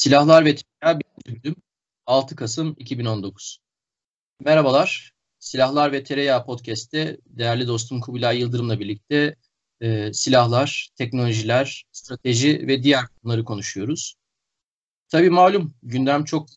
Silahlar 0.00 0.44
ve 0.44 0.54
Tereyağı 0.54 1.00
1. 1.26 1.44
bölüm 1.44 1.56
6 2.06 2.36
Kasım 2.36 2.74
2019. 2.78 3.58
Merhabalar. 4.40 5.12
Silahlar 5.38 5.92
ve 5.92 6.04
Tereyağı 6.04 6.46
Podcast'te 6.46 7.16
değerli 7.26 7.66
dostum 7.66 8.00
Kubilay 8.00 8.40
Yıldırım'la 8.40 8.80
birlikte 8.80 9.36
e, 9.80 10.12
silahlar, 10.12 10.90
teknolojiler, 10.96 11.84
strateji 11.92 12.66
ve 12.66 12.82
diğer 12.82 13.04
konuları 13.06 13.44
konuşuyoruz. 13.44 14.14
Tabii 15.08 15.30
malum 15.30 15.74
gündem 15.82 16.24
çok 16.24 16.48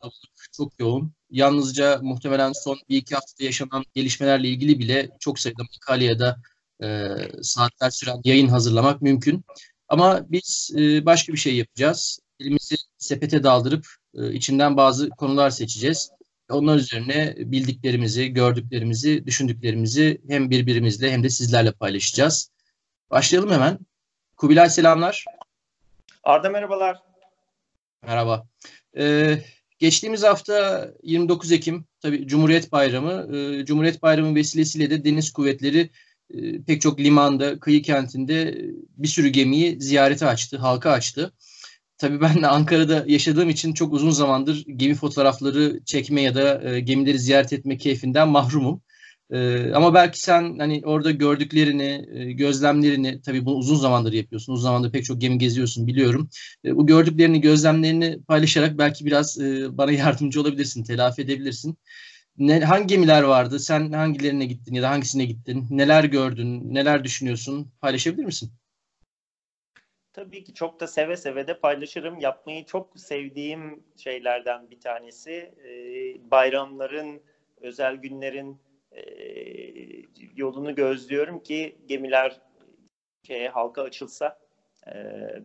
çok 0.58 0.80
yoğun. 0.80 1.14
Yalnızca 1.30 2.00
muhtemelen 2.02 2.52
son 2.52 2.80
bir 2.90 2.98
iki 2.98 3.16
haftada 3.16 3.44
yaşanan 3.44 3.86
gelişmelerle 3.94 4.48
ilgili 4.48 4.80
bile 4.80 5.10
çok 5.20 5.40
sayıda 5.40 5.64
makale 5.64 6.06
ya 6.06 6.20
da 6.20 6.42
e, 6.84 7.08
saatler 7.42 7.90
süren 7.90 8.22
yayın 8.24 8.48
hazırlamak 8.48 9.02
mümkün. 9.02 9.46
Ama 9.88 10.32
biz 10.32 10.72
e, 10.78 11.06
başka 11.06 11.34
bir 11.34 11.38
şey 11.38 11.56
yapacağız. 11.56 12.23
Elimizi 12.40 12.76
sepete 12.98 13.44
daldırıp 13.44 13.88
e, 14.16 14.34
içinden 14.34 14.78
bazı 14.78 15.10
konular 15.10 15.50
seçeceğiz. 15.50 16.12
Onlar 16.50 16.78
üzerine 16.78 17.36
bildiklerimizi, 17.38 18.28
gördüklerimizi, 18.28 19.26
düşündüklerimizi 19.26 20.22
hem 20.28 20.50
birbirimizle 20.50 21.12
hem 21.12 21.24
de 21.24 21.30
sizlerle 21.30 21.72
paylaşacağız. 21.72 22.52
Başlayalım 23.12 23.52
hemen. 23.52 23.80
Kubilay 24.38 24.70
selamlar. 24.70 25.26
Arda 26.24 26.50
merhabalar. 26.50 27.02
Merhaba. 28.02 28.48
Ee, 28.98 29.38
geçtiğimiz 29.80 30.24
hafta 30.24 30.88
29 31.04 31.52
Ekim 31.52 31.86
tabii 32.02 32.28
Cumhuriyet 32.28 32.72
Bayramı. 32.72 33.38
Ee, 33.38 33.66
Cumhuriyet 33.66 34.02
Bayramı 34.02 34.36
vesilesiyle 34.36 34.90
de 34.90 35.06
Deniz 35.06 35.34
Kuvvetleri 35.34 35.90
e, 36.34 36.62
pek 36.64 36.82
çok 36.82 37.00
limanda, 37.00 37.60
kıyı 37.60 37.82
kentinde 37.82 38.62
bir 38.98 39.08
sürü 39.08 39.28
gemiyi 39.28 39.82
ziyarete 39.82 40.26
açtı, 40.26 40.58
halka 40.58 40.92
açtı. 40.92 41.34
Tabii 41.98 42.22
ben 42.22 42.42
de 42.42 42.48
Ankara'da 42.48 43.04
yaşadığım 43.08 43.50
için 43.50 43.74
çok 43.74 43.94
uzun 43.94 44.10
zamandır 44.12 44.66
gemi 44.76 44.96
fotoğrafları 44.96 45.80
çekme 45.86 46.22
ya 46.22 46.36
da 46.36 46.72
e, 46.76 46.80
gemileri 46.80 47.20
ziyaret 47.20 47.54
etme 47.54 47.78
keyfinden 47.78 48.30
mahrumum. 48.30 48.82
E, 49.32 49.72
ama 49.74 49.94
belki 49.94 50.20
sen 50.20 50.60
hani 50.60 50.82
orada 50.86 51.12
gördüklerini, 51.12 52.06
e, 52.14 52.32
gözlemlerini 52.32 53.22
tabii 53.22 53.46
bunu 53.46 53.56
uzun 53.56 53.76
zamandır 53.76 54.14
yapıyorsun. 54.14 54.54
Uzun 54.54 54.64
zamandır 54.64 54.92
pek 54.92 55.06
çok 55.06 55.22
gemi 55.22 55.38
geziyorsun 55.38 55.88
biliyorum. 55.88 56.30
E, 56.66 56.76
bu 56.76 56.88
gördüklerini, 56.88 57.42
gözlemlerini 57.42 58.20
paylaşarak 58.28 58.78
belki 58.78 59.06
biraz 59.06 59.40
e, 59.40 59.78
bana 59.78 59.92
yardımcı 60.04 60.42
olabilirsin, 60.42 60.84
telafi 60.84 61.22
edebilirsin. 61.22 61.78
Ne, 62.38 62.62
hangi 62.62 62.88
gemiler 62.88 63.24
vardı? 63.24 63.60
Sen 63.60 63.92
hangilerine 63.92 64.46
gittin 64.46 64.76
ya 64.76 64.84
da 64.84 64.90
hangisine 64.90 65.26
gittin? 65.26 65.68
Neler 65.70 66.04
gördün? 66.04 66.74
Neler 66.74 67.04
düşünüyorsun? 67.04 67.72
Paylaşabilir 67.82 68.26
misin? 68.26 68.54
Tabii 70.14 70.44
ki 70.44 70.54
çok 70.54 70.80
da 70.80 70.88
seve 70.88 71.18
seve 71.18 71.48
de 71.48 71.54
paylaşırım. 71.54 72.20
Yapmayı 72.20 72.66
çok 72.66 73.00
sevdiğim 73.00 73.84
şeylerden 73.98 74.70
bir 74.70 74.80
tanesi. 74.80 75.32
Ee, 75.66 76.32
bayramların, 76.32 77.22
özel 77.62 77.96
günlerin 77.96 78.62
e, 78.92 79.02
yolunu 80.36 80.76
gözlüyorum 80.76 81.40
ki 81.40 81.76
gemiler 81.86 82.42
şeye, 83.28 83.50
halka 83.50 83.82
açılsa 83.82 84.40
e, 84.88 84.94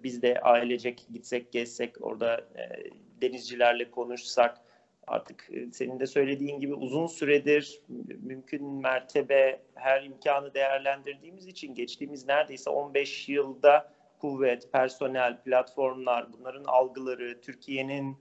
biz 0.03 0.23
de 0.23 0.41
ailecek 0.41 1.07
gitsek, 1.13 1.53
gezsek, 1.53 2.05
orada 2.05 2.37
e, 2.57 2.91
denizcilerle 3.23 3.91
konuşsak, 3.91 4.61
artık 5.07 5.49
e, 5.51 5.73
senin 5.73 6.01
de 6.01 6.07
söylediğin 6.07 6.61
gibi 6.61 6.75
uzun 6.75 7.07
süredir 7.07 7.81
mümkün 8.23 8.65
mertebe 8.65 9.61
her 9.75 10.03
imkanı 10.03 10.55
değerlendirdiğimiz 10.55 11.47
için 11.47 11.75
geçtiğimiz 11.75 12.27
neredeyse 12.27 12.71
15 12.71 13.29
yılda 13.29 13.98
kuvvet, 14.19 14.73
personel, 14.73 15.43
platformlar, 15.43 16.33
bunların 16.33 16.65
algıları, 16.65 17.41
Türkiye'nin 17.41 18.17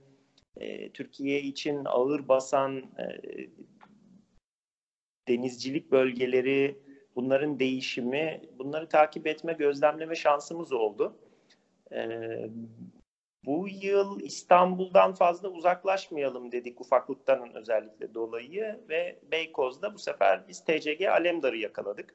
e, 0.56 0.92
Türkiye 0.92 1.42
için 1.42 1.84
ağır 1.84 2.28
basan 2.28 2.76
e, 2.76 3.04
denizcilik 5.28 5.92
bölgeleri, 5.92 6.78
bunların 7.16 7.58
değişimi, 7.58 8.40
bunları 8.58 8.88
takip 8.88 9.26
etme, 9.26 9.52
gözlemleme 9.52 10.14
şansımız 10.14 10.72
oldu. 10.72 11.16
E, 11.92 12.08
bu 13.44 13.68
yıl 13.68 14.20
İstanbul'dan 14.20 15.14
fazla 15.14 15.48
uzaklaşmayalım 15.48 16.52
dedik 16.52 16.80
ufaklıktan 16.80 17.56
özellikle 17.56 18.14
dolayı 18.14 18.80
ve 18.88 19.18
Beykoz'da 19.32 19.94
bu 19.94 19.98
sefer 19.98 20.48
biz 20.48 20.64
TCG 20.64 21.02
Alemdar'ı 21.02 21.56
yakaladık. 21.56 22.14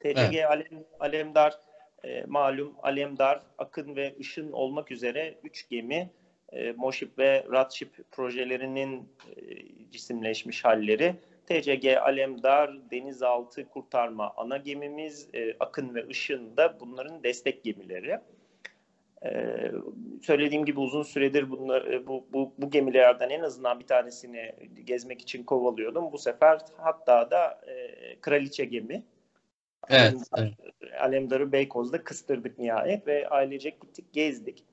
TCG 0.00 0.34
evet. 0.34 0.46
Alem, 0.46 0.84
Alemdar 1.00 1.60
e, 2.04 2.24
malum 2.26 2.74
Alemdar, 2.82 3.42
Akın 3.58 3.96
ve 3.96 4.14
Işın 4.18 4.52
olmak 4.52 4.90
üzere 4.90 5.34
üç 5.44 5.68
gemi 5.68 6.10
e, 6.52 6.72
Moship 6.72 7.18
ve 7.18 7.46
Ratship 7.52 7.90
projelerinin 8.10 9.08
e, 9.36 9.40
cisimleşmiş 9.90 10.64
halleri. 10.64 11.14
TCG 11.46 11.96
Alemdar, 11.96 12.90
denizaltı 12.90 13.68
kurtarma 13.68 14.32
ana 14.36 14.56
gemimiz, 14.56 15.28
e, 15.34 15.56
Akın 15.60 15.94
ve 15.94 16.06
Işın 16.08 16.56
da 16.56 16.80
bunların 16.80 17.22
destek 17.22 17.64
gemileri. 17.64 18.20
Ee, 19.24 19.72
söylediğim 20.22 20.64
gibi 20.64 20.80
uzun 20.80 21.02
süredir 21.02 21.50
bunlar, 21.50 21.84
e, 21.84 22.06
bu, 22.06 22.26
bu, 22.32 22.52
bu 22.58 22.70
gemilerden 22.70 23.30
en 23.30 23.40
azından 23.40 23.80
bir 23.80 23.86
tanesini 23.86 24.52
gezmek 24.84 25.20
için 25.20 25.44
kovalıyordum. 25.44 26.12
Bu 26.12 26.18
sefer 26.18 26.60
hatta 26.76 27.30
da 27.30 27.60
e, 27.66 28.16
kraliçe 28.20 28.64
gemi. 28.64 29.02
Evet, 29.88 30.14
evet. 30.38 30.52
Alemdar'ı 31.00 31.52
Beykoz'da 31.52 32.04
kıstırdık 32.04 32.58
nihayet 32.58 33.06
ve 33.06 33.28
ailecek 33.28 33.80
gittik 33.80 34.12
gezdik. 34.12 34.64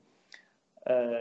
Ee, 0.90 1.20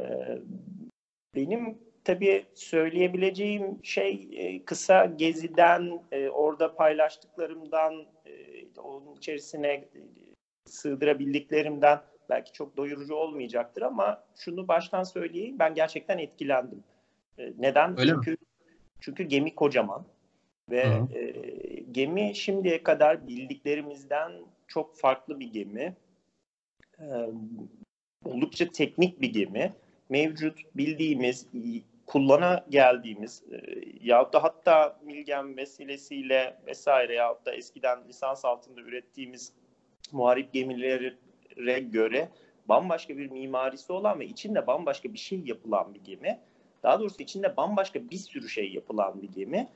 benim 1.36 1.78
tabii 2.04 2.46
söyleyebileceğim 2.54 3.80
şey 3.84 4.30
e, 4.32 4.66
kısa 4.66 5.06
geziden, 5.06 6.00
e, 6.12 6.30
orada 6.30 6.76
paylaştıklarımdan, 6.76 8.06
e, 8.26 8.32
onun 8.80 9.16
içerisine 9.16 9.86
sığdırabildiklerimden 10.66 12.02
belki 12.30 12.54
çok 12.54 12.78
doyurucu 12.78 13.16
olmayacaktır 13.16 13.82
ama 13.82 14.24
şunu 14.36 14.68
baştan 14.68 15.04
söyleyeyim 15.04 15.60
ben 15.60 15.74
gerçekten 15.74 16.18
etkilendim. 16.18 16.84
Neden? 17.58 18.00
Öyle 18.00 18.12
çünkü 18.12 18.32
mi? 18.32 18.38
çünkü 19.00 19.24
gemi 19.24 19.56
kocaman 19.56 20.06
ve 20.72 20.80
e, 21.14 21.20
gemi 21.92 22.36
şimdiye 22.36 22.84
kadar 22.84 23.28
bildiklerimizden 23.28 24.32
çok 24.68 24.96
farklı 24.96 25.40
bir 25.40 25.52
gemi. 25.52 25.96
E, 27.00 27.06
oldukça 28.26 28.72
teknik 28.72 29.22
bir 29.22 29.34
gemi. 29.34 29.74
Mevcut 30.10 30.60
bildiğimiz, 30.76 31.48
kullana 32.06 32.66
geldiğimiz 32.70 33.44
e, 33.52 33.62
yahut 34.02 34.34
da 34.34 34.44
hatta 34.44 35.00
Milgen 35.04 35.58
vesilesiyle 35.58 36.58
vesaire 36.68 37.16
yahut 37.16 37.46
da 37.46 37.54
eskiden 37.54 38.08
lisans 38.08 38.46
altında 38.46 38.82
ürettiğimiz 38.82 39.54
muharip 40.12 40.54
gemileri 40.54 41.14
göre 41.92 42.30
bambaşka 42.70 43.18
bir 43.18 43.32
mimarisi 43.32 43.94
olan 43.94 44.20
ve 44.20 44.26
içinde 44.26 44.68
bambaşka 44.68 45.14
bir 45.14 45.18
şey 45.18 45.40
yapılan 45.46 45.94
bir 45.94 46.04
gemi. 46.04 46.40
Daha 46.84 47.00
doğrusu 47.00 47.24
içinde 47.24 47.58
bambaşka 47.58 48.10
bir 48.10 48.18
sürü 48.18 48.50
şey 48.50 48.74
yapılan 48.74 49.22
bir 49.22 49.32
gemi. 49.32 49.68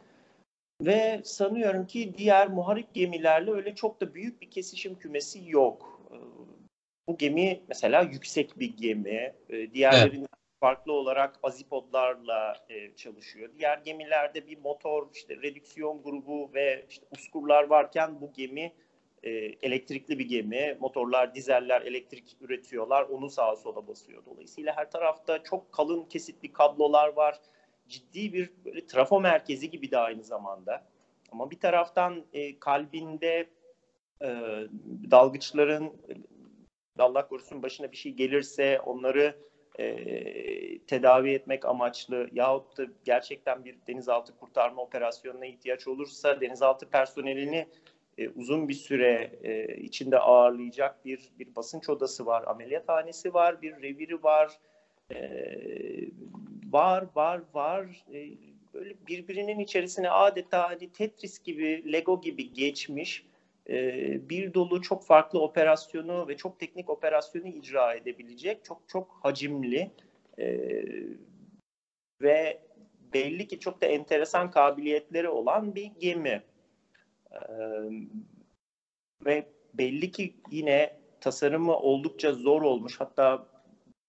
Ve 0.85 1.21
sanıyorum 1.23 1.87
ki 1.87 2.13
diğer 2.17 2.47
muharip 2.47 2.93
gemilerle 2.93 3.51
öyle 3.51 3.75
çok 3.75 4.01
da 4.01 4.13
büyük 4.13 4.41
bir 4.41 4.51
kesişim 4.51 4.95
kümesi 4.95 5.49
yok. 5.49 6.01
Ee, 6.11 6.15
bu 7.07 7.17
gemi 7.17 7.61
mesela 7.67 8.01
yüksek 8.01 8.59
bir 8.59 8.77
gemi. 8.77 9.33
Ee, 9.49 9.73
diğerlerinden 9.73 10.19
evet. 10.19 10.29
farklı 10.59 10.93
olarak 10.93 11.39
azipodlarla 11.43 12.65
e, 12.69 12.95
çalışıyor. 12.95 13.49
Diğer 13.59 13.77
gemilerde 13.77 14.47
bir 14.47 14.57
motor, 14.57 15.07
işte 15.13 15.37
redüksiyon 15.37 16.03
grubu 16.03 16.53
ve 16.53 16.85
işte 16.89 17.05
uskurlar 17.11 17.63
varken 17.63 18.21
bu 18.21 18.33
gemi 18.33 18.73
e, 19.23 19.29
elektrikli 19.61 20.19
bir 20.19 20.29
gemi. 20.29 20.77
Motorlar, 20.79 21.35
dizeller 21.35 21.81
elektrik 21.81 22.37
üretiyorlar. 22.41 23.03
Onu 23.03 23.29
sağa 23.29 23.55
sola 23.55 23.87
basıyor. 23.87 24.25
Dolayısıyla 24.25 24.77
her 24.77 24.91
tarafta 24.91 25.43
çok 25.43 25.71
kalın 25.71 26.03
kesitli 26.03 26.53
kablolar 26.53 27.07
var. 27.07 27.39
Ciddi 27.91 28.33
bir 28.33 28.49
böyle 28.65 28.85
trafo 28.85 29.21
merkezi 29.21 29.69
gibi 29.69 29.91
de 29.91 29.97
aynı 29.97 30.23
zamanda. 30.23 30.83
Ama 31.31 31.51
bir 31.51 31.59
taraftan 31.59 32.25
e, 32.33 32.59
kalbinde 32.59 33.49
e, 34.21 34.27
dalgıçların 35.11 35.93
Allah 36.99 37.27
korusun 37.27 37.63
başına 37.63 37.91
bir 37.91 37.97
şey 37.97 38.11
gelirse 38.11 38.79
onları 38.79 39.35
e, 39.79 40.79
tedavi 40.79 41.31
etmek 41.31 41.65
amaçlı 41.65 42.29
yahut 42.31 42.77
da 42.77 42.85
gerçekten 43.03 43.65
bir 43.65 43.77
denizaltı 43.87 44.37
kurtarma 44.37 44.81
operasyonuna 44.81 45.45
ihtiyaç 45.45 45.87
olursa 45.87 46.41
denizaltı 46.41 46.89
personelini 46.89 47.67
e, 48.17 48.29
uzun 48.29 48.69
bir 48.69 48.73
süre 48.73 49.31
e, 49.43 49.75
içinde 49.75 50.19
ağırlayacak 50.19 51.05
bir 51.05 51.29
bir 51.39 51.55
basınç 51.55 51.89
odası 51.89 52.25
var, 52.25 52.43
ameliyathanesi 52.47 53.33
var, 53.33 53.61
bir 53.61 53.81
reviri 53.81 54.23
var, 54.23 54.59
e, 55.15 55.21
var, 56.71 57.05
var, 57.15 57.41
var. 57.53 58.05
E, 58.13 58.29
böyle 58.73 58.95
birbirinin 59.07 59.59
içerisine 59.59 60.09
adeta 60.09 60.69
hani 60.69 60.91
Tetris 60.91 61.43
gibi, 61.43 61.93
Lego 61.93 62.21
gibi 62.21 62.53
geçmiş 62.53 63.25
e, 63.69 64.29
bir 64.29 64.53
dolu 64.53 64.81
çok 64.81 65.05
farklı 65.05 65.41
operasyonu 65.41 66.27
ve 66.27 66.37
çok 66.37 66.59
teknik 66.59 66.89
operasyonu 66.89 67.47
icra 67.47 67.93
edebilecek 67.93 68.65
çok 68.65 68.81
çok 68.87 69.19
hacimli 69.21 69.91
E, 70.39 70.59
ve 72.21 72.61
belli 73.13 73.47
ki 73.47 73.59
çok 73.59 73.81
da 73.81 73.85
enteresan 73.85 74.51
kabiliyetleri 74.51 75.29
olan 75.29 75.75
bir 75.75 75.91
gemi. 75.99 76.43
E, 77.31 77.39
ve 79.25 79.45
belli 79.73 80.11
ki 80.11 80.33
yine 80.51 80.97
tasarımı 81.19 81.75
oldukça 81.77 82.33
zor 82.33 82.61
olmuş. 82.61 82.99
Hatta 82.99 83.47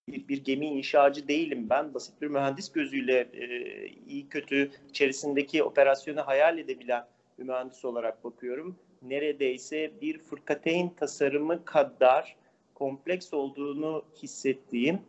bir, 0.08 0.28
bir 0.28 0.44
gemi 0.44 0.66
inşacı 0.66 1.28
değilim 1.28 1.66
ben. 1.70 1.94
Basit 1.94 2.22
bir 2.22 2.26
mühendis 2.26 2.72
gözüyle 2.72 3.28
e, 3.32 3.46
iyi 3.86 4.28
kötü 4.28 4.70
içerisindeki 4.88 5.62
operasyonu 5.62 6.26
hayal 6.26 6.58
edebilen 6.58 7.06
bir 7.38 7.44
mühendis 7.44 7.84
olarak 7.84 8.24
bakıyorum. 8.24 8.76
Neredeyse 9.02 9.90
bir 10.00 10.18
fırkateyn 10.18 10.88
tasarımı 10.88 11.64
kadar 11.64 12.36
kompleks 12.74 13.34
olduğunu 13.34 14.04
hissettiğim 14.22 15.00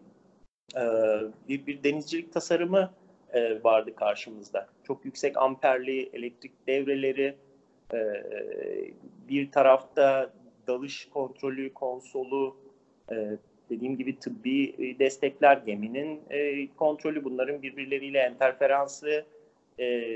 e, 0.75 0.84
bir, 1.50 1.66
bir 1.66 1.84
denizcilik 1.84 2.34
tasarımı 2.34 2.94
e, 3.34 3.63
vardı 3.63 3.96
karşımızda. 3.96 4.68
Çok 4.84 5.06
yüksek 5.06 5.38
amperli 5.38 6.10
elektrik 6.13 6.68
devreleri, 6.68 7.36
e, 7.94 8.24
bir 9.30 9.51
tarafta 9.51 10.34
dalış 10.68 11.10
kontrolü 11.10 11.74
konsolu, 11.74 12.57
e, 13.12 13.16
dediğim 13.69 13.98
gibi 13.98 14.19
tıbbi 14.19 14.75
e, 14.80 15.00
destekler, 15.00 15.57
geminin 15.57 16.21
e, 16.30 16.68
kontrolü, 16.68 17.24
bunların 17.24 17.62
birbirleriyle 17.62 18.30
interferansı, 18.36 19.25
e, 19.80 20.07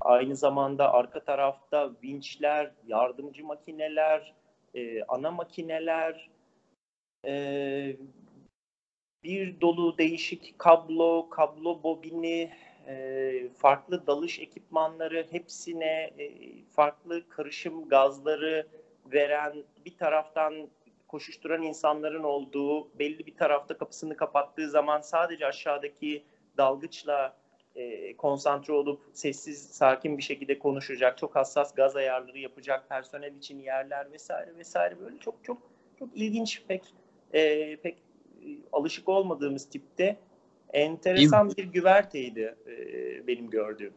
aynı 0.00 0.36
zamanda 0.36 0.92
arka 0.92 1.20
tarafta 1.24 1.92
vinçler, 2.02 2.70
yardımcı 2.86 3.44
makineler, 3.44 4.34
e, 4.74 5.02
ana 5.02 5.30
makineler, 5.30 6.30
e, 7.26 7.96
bir 9.24 9.60
dolu 9.60 9.98
değişik 9.98 10.58
kablo, 10.58 11.28
kablo 11.30 11.82
bobini, 11.82 12.50
e, 12.86 13.48
farklı 13.56 14.06
dalış 14.06 14.38
ekipmanları, 14.38 15.26
hepsine 15.30 16.10
e, 16.18 16.30
farklı 16.70 17.28
karışım 17.28 17.88
gazları 17.88 18.66
veren 19.12 19.64
bir 19.86 19.96
taraftan 19.96 20.68
koşuşturan 21.10 21.62
insanların 21.62 22.22
olduğu, 22.22 22.98
belli 22.98 23.26
bir 23.26 23.36
tarafta 23.36 23.78
kapısını 23.78 24.16
kapattığı 24.16 24.70
zaman 24.70 25.00
sadece 25.00 25.46
aşağıdaki 25.46 26.22
dalgıçla 26.56 27.36
e, 27.74 28.16
konsantre 28.16 28.72
olup 28.72 29.00
sessiz, 29.12 29.62
sakin 29.62 30.18
bir 30.18 30.22
şekilde 30.22 30.58
konuşacak, 30.58 31.18
çok 31.18 31.36
hassas 31.36 31.74
gaz 31.74 31.96
ayarları 31.96 32.38
yapacak 32.38 32.88
personel 32.88 33.34
için 33.34 33.58
yerler 33.58 34.12
vesaire 34.12 34.56
vesaire 34.56 35.00
böyle 35.00 35.18
çok 35.18 35.44
çok 35.44 35.58
çok 35.98 36.08
ilginç 36.14 36.62
pek 36.68 36.82
e, 37.32 37.76
pek 37.76 37.94
e, 37.94 38.48
alışık 38.72 39.08
olmadığımız 39.08 39.68
tipte 39.68 40.16
enteresan 40.72 41.50
bir 41.56 41.64
güverteydi 41.64 42.54
e, 42.66 43.26
benim 43.26 43.50
gördüğüm. 43.50 43.92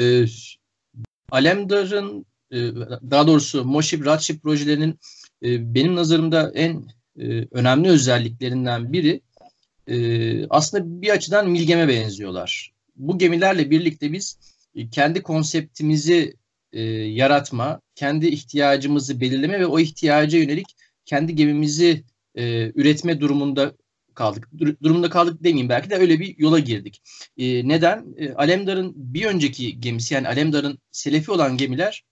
E, 0.00 0.24
Alemdar'ın 1.30 2.26
daha 3.10 3.26
doğrusu 3.26 3.64
Moship 3.64 4.06
Ratship 4.06 4.42
projelerinin 4.42 4.98
e, 5.42 5.74
benim 5.74 5.96
nazarımda 5.96 6.52
en 6.54 6.84
e, 7.18 7.46
önemli 7.50 7.88
özelliklerinden 7.88 8.92
biri 8.92 9.20
aslında 10.50 11.02
bir 11.02 11.10
açıdan 11.10 11.50
Milgem'e 11.50 11.88
benziyorlar. 11.88 12.72
Bu 12.96 13.18
gemilerle 13.18 13.70
birlikte 13.70 14.12
biz 14.12 14.38
kendi 14.90 15.22
konseptimizi 15.22 16.36
yaratma, 17.06 17.80
kendi 17.94 18.26
ihtiyacımızı 18.26 19.20
belirleme 19.20 19.60
ve 19.60 19.66
o 19.66 19.80
ihtiyaca 19.80 20.38
yönelik 20.38 20.66
kendi 21.04 21.34
gemimizi 21.34 22.04
üretme 22.74 23.20
durumunda 23.20 23.72
kaldık. 24.14 24.48
Durumda 24.82 25.10
kaldık 25.10 25.44
demeyeyim 25.44 25.68
belki 25.68 25.90
de 25.90 25.96
öyle 25.96 26.20
bir 26.20 26.38
yola 26.38 26.58
girdik. 26.58 27.02
neden? 27.38 28.14
Alemdar'ın 28.36 28.92
bir 28.96 29.24
önceki 29.24 29.80
gemisi 29.80 30.14
yani 30.14 30.28
Alemdar'ın 30.28 30.78
selefi 30.90 31.30
olan 31.30 31.56
gemiler 31.56 32.04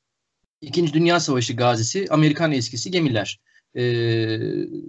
İkinci 0.61 0.93
Dünya 0.93 1.21
Savaşı 1.21 1.53
gazisi 1.57 2.07
Amerikan 2.11 2.53
eskisi 2.53 2.91
gemiler. 2.91 3.41
E, 3.77 3.83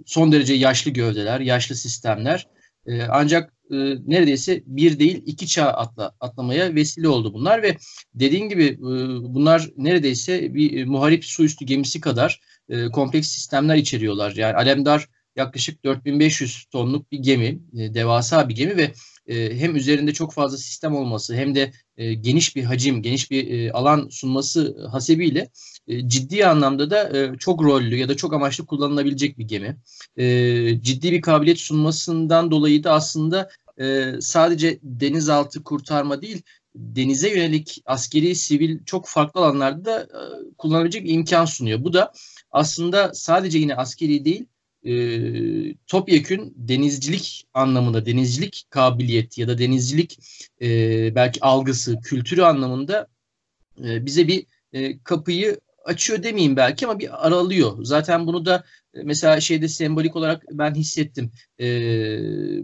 son 0.06 0.32
derece 0.32 0.54
yaşlı 0.54 0.90
gövdeler, 0.90 1.40
yaşlı 1.40 1.74
sistemler. 1.74 2.46
E, 2.86 3.02
ancak 3.02 3.52
e, 3.70 3.76
neredeyse 4.06 4.62
bir 4.66 4.98
değil 4.98 5.22
iki 5.26 5.46
çağ 5.46 5.66
atla, 5.66 6.12
atlamaya 6.20 6.74
vesile 6.74 7.08
oldu 7.08 7.34
bunlar 7.34 7.62
ve 7.62 7.76
dediğin 8.14 8.48
gibi 8.48 8.64
e, 8.64 8.78
bunlar 9.34 9.70
neredeyse 9.76 10.54
bir 10.54 10.80
e, 10.80 10.84
muharip 10.84 11.24
su 11.24 11.44
üstü 11.44 11.64
gemisi 11.64 12.00
kadar 12.00 12.40
e, 12.68 12.86
kompleks 12.86 13.28
sistemler 13.28 13.76
içeriyorlar. 13.76 14.32
Yani 14.36 14.54
Alemdar 14.54 15.08
yaklaşık 15.36 15.84
4500 15.84 16.64
tonluk 16.64 17.12
bir 17.12 17.18
gemi, 17.18 17.58
e, 17.78 17.94
devasa 17.94 18.48
bir 18.48 18.54
gemi 18.54 18.76
ve 18.76 18.92
e, 19.32 19.58
hem 19.58 19.76
üzerinde 19.76 20.12
çok 20.12 20.32
fazla 20.32 20.56
sistem 20.56 20.94
olması 20.94 21.34
hem 21.34 21.54
de 21.54 21.72
e, 21.96 22.14
geniş 22.14 22.56
bir 22.56 22.64
hacim, 22.64 23.02
geniş 23.02 23.30
bir 23.30 23.50
e, 23.50 23.72
alan 23.72 24.08
sunması 24.10 24.86
hasebiyle 24.90 25.50
ciddi 26.06 26.46
anlamda 26.46 26.90
da 26.90 27.32
çok 27.38 27.62
rollü 27.62 27.96
ya 27.96 28.08
da 28.08 28.16
çok 28.16 28.32
amaçlı 28.32 28.66
kullanılabilecek 28.66 29.38
bir 29.38 29.44
gemi. 29.44 29.76
Ciddi 30.82 31.12
bir 31.12 31.20
kabiliyet 31.20 31.58
sunmasından 31.58 32.50
dolayı 32.50 32.84
da 32.84 32.92
aslında 32.92 33.50
sadece 34.20 34.78
denizaltı 34.82 35.62
kurtarma 35.62 36.22
değil, 36.22 36.42
denize 36.74 37.30
yönelik 37.30 37.82
askeri, 37.86 38.34
sivil 38.34 38.84
çok 38.84 39.08
farklı 39.08 39.40
alanlarda 39.40 39.84
da 39.84 40.00
e, 40.02 40.20
kullanabilecek 40.58 41.10
imkan 41.10 41.44
sunuyor. 41.44 41.84
Bu 41.84 41.92
da 41.92 42.12
aslında 42.50 43.14
sadece 43.14 43.58
yine 43.58 43.76
askeri 43.76 44.24
değil, 44.24 44.46
e, 44.84 44.94
topyekün 45.86 46.54
denizcilik 46.56 47.46
anlamında, 47.54 48.06
denizcilik 48.06 48.66
kabiliyeti 48.70 49.40
ya 49.40 49.48
da 49.48 49.58
denizcilik 49.58 50.18
e, 50.62 50.68
belki 51.14 51.40
algısı, 51.40 52.00
kültürü 52.00 52.42
anlamında 52.42 53.08
e, 53.84 54.06
bize 54.06 54.28
bir 54.28 54.46
e, 54.72 54.98
kapıyı 54.98 55.60
açıyor 55.84 56.22
demeyeyim 56.22 56.56
belki 56.56 56.86
ama 56.86 56.98
bir 56.98 57.26
aralıyor. 57.26 57.84
Zaten 57.84 58.26
bunu 58.26 58.46
da 58.46 58.64
e, 58.94 59.02
mesela 59.02 59.40
şeyde 59.40 59.68
sembolik 59.68 60.16
olarak 60.16 60.44
ben 60.52 60.74
hissettim. 60.74 61.30
E, 61.60 61.66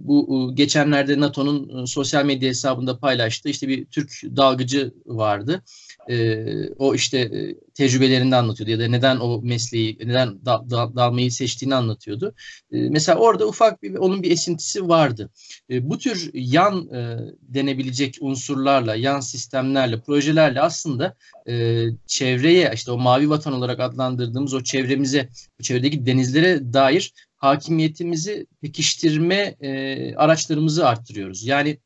bu 0.01 0.51
geçenlerde 0.55 1.21
NATO'nun 1.21 1.83
e, 1.83 1.87
sosyal 1.87 2.25
medya 2.25 2.49
hesabında 2.49 2.99
paylaştığı 2.99 3.49
işte 3.49 3.69
bir 3.69 3.85
Türk 3.85 4.11
dalgıcı 4.37 4.95
vardı 5.07 5.63
e, 6.09 6.45
o 6.79 6.95
işte 6.95 7.19
e, 7.19 7.55
tecrübelerini 7.75 8.37
anlatıyordu 8.37 8.71
ya 8.71 8.79
da 8.79 8.89
neden 8.89 9.17
o 9.17 9.41
mesleği, 9.43 9.99
neden 10.01 10.45
da, 10.45 10.71
da, 10.71 10.97
dalmayı 10.97 11.33
seçtiğini 11.33 11.75
anlatıyordu. 11.75 12.35
E, 12.73 12.89
mesela 12.89 13.19
orada 13.19 13.47
ufak 13.47 13.83
bir 13.83 13.95
onun 13.95 14.23
bir 14.23 14.31
esintisi 14.31 14.89
vardı. 14.89 15.31
E, 15.71 15.91
bu 15.91 15.99
tür 15.99 16.31
yan 16.35 16.89
e, 16.95 17.19
denebilecek 17.43 18.19
unsurlarla, 18.21 18.95
yan 18.95 19.21
sistemlerle, 19.21 20.01
projelerle 20.01 20.61
aslında 20.61 21.15
e, 21.49 21.85
çevreye 22.07 22.71
işte 22.75 22.91
o 22.91 22.99
mavi 22.99 23.31
vatan 23.31 23.53
olarak 23.53 23.81
adlandırdığımız 23.81 24.55
o 24.55 24.63
çevremize, 24.63 25.29
çevredeki 25.63 26.07
denizlere 26.07 26.73
dair 26.73 27.13
hakimiyetimizi 27.37 28.47
pekiştirme 28.63 29.57
e, 29.61 30.15
araçlarımızı 30.15 30.89
arttırıyoruz. 30.89 31.47
Yani 31.47 31.79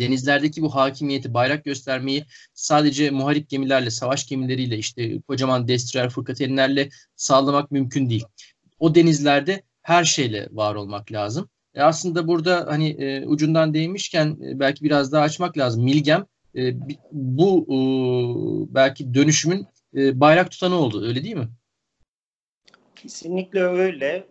denizlerdeki 0.00 0.62
bu 0.62 0.74
hakimiyeti, 0.74 1.34
bayrak 1.34 1.64
göstermeyi 1.64 2.24
sadece 2.54 3.10
muharip 3.10 3.48
gemilerle, 3.48 3.90
savaş 3.90 4.26
gemileriyle, 4.26 4.78
işte 4.78 5.20
kocaman 5.20 5.68
destroyer 5.68 6.10
fırkateynlerle 6.10 6.88
sağlamak 7.16 7.70
mümkün 7.70 8.10
değil. 8.10 8.24
O 8.78 8.94
denizlerde 8.94 9.62
her 9.82 10.04
şeyle 10.04 10.48
var 10.50 10.74
olmak 10.74 11.12
lazım. 11.12 11.48
E 11.74 11.82
aslında 11.82 12.28
burada 12.28 12.66
hani 12.68 12.88
e, 12.88 13.26
ucundan 13.26 13.74
değmişken 13.74 14.26
e, 14.26 14.60
belki 14.60 14.84
biraz 14.84 15.12
daha 15.12 15.22
açmak 15.22 15.58
lazım. 15.58 15.84
Milgem 15.84 16.26
e, 16.56 16.74
bu 17.12 17.66
e, 17.68 17.76
belki 18.74 19.14
dönüşümün 19.14 19.66
e, 19.96 20.20
bayrak 20.20 20.50
tutanı 20.50 20.74
oldu. 20.74 21.06
Öyle 21.06 21.24
değil 21.24 21.36
mi? 21.36 21.48
Kesinlikle 22.96 23.62
öyle 23.62 24.26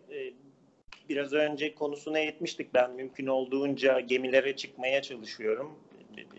biraz 1.10 1.34
önce 1.34 1.76
konusuna 1.76 2.20
etmiştik. 2.20 2.74
Ben 2.74 2.92
mümkün 2.92 3.28
olduğunca 3.28 4.00
gemilere 4.00 4.56
çıkmaya 4.56 5.02
çalışıyorum 5.02 5.80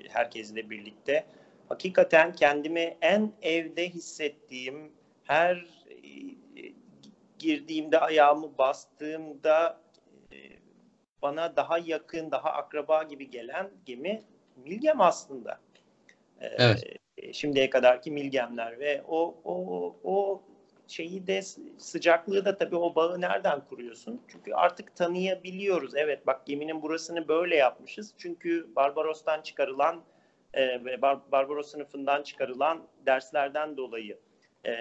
herkesle 0.08 0.70
birlikte. 0.70 1.26
Hakikaten 1.68 2.32
kendimi 2.32 2.96
en 3.00 3.32
evde 3.42 3.88
hissettiğim, 3.88 4.92
her 5.24 5.56
e, 5.56 6.00
girdiğimde 7.38 8.00
ayağımı 8.00 8.58
bastığımda 8.58 9.80
e, 10.32 10.36
bana 11.22 11.56
daha 11.56 11.78
yakın, 11.78 12.30
daha 12.30 12.52
akraba 12.52 13.02
gibi 13.02 13.30
gelen 13.30 13.70
gemi 13.86 14.22
Milgem 14.64 15.00
aslında. 15.00 15.60
E, 16.40 16.46
evet. 16.46 16.96
Şimdiye 17.32 17.70
kadarki 17.70 18.10
Milgemler 18.10 18.78
ve 18.78 19.02
o 19.08 19.34
o 19.44 19.96
o 20.04 20.42
şeyi 20.90 21.26
de 21.26 21.42
sıcaklığı 21.78 22.44
da 22.44 22.58
tabii 22.58 22.76
o 22.76 22.94
bağı 22.94 23.20
nereden 23.20 23.60
kuruyorsun? 23.68 24.20
Çünkü 24.28 24.52
artık 24.52 24.96
tanıyabiliyoruz. 24.96 25.94
Evet 25.94 26.26
bak 26.26 26.46
geminin 26.46 26.82
burasını 26.82 27.28
böyle 27.28 27.56
yapmışız. 27.56 28.14
Çünkü 28.18 28.68
Barbaros'tan 28.76 29.42
çıkarılan 29.42 30.02
e, 30.54 30.84
ve 30.84 31.02
Bar 31.02 31.18
Barbaros 31.32 31.70
sınıfından 31.70 32.22
çıkarılan 32.22 32.82
derslerden 33.06 33.76
dolayı 33.76 34.18
e, 34.64 34.74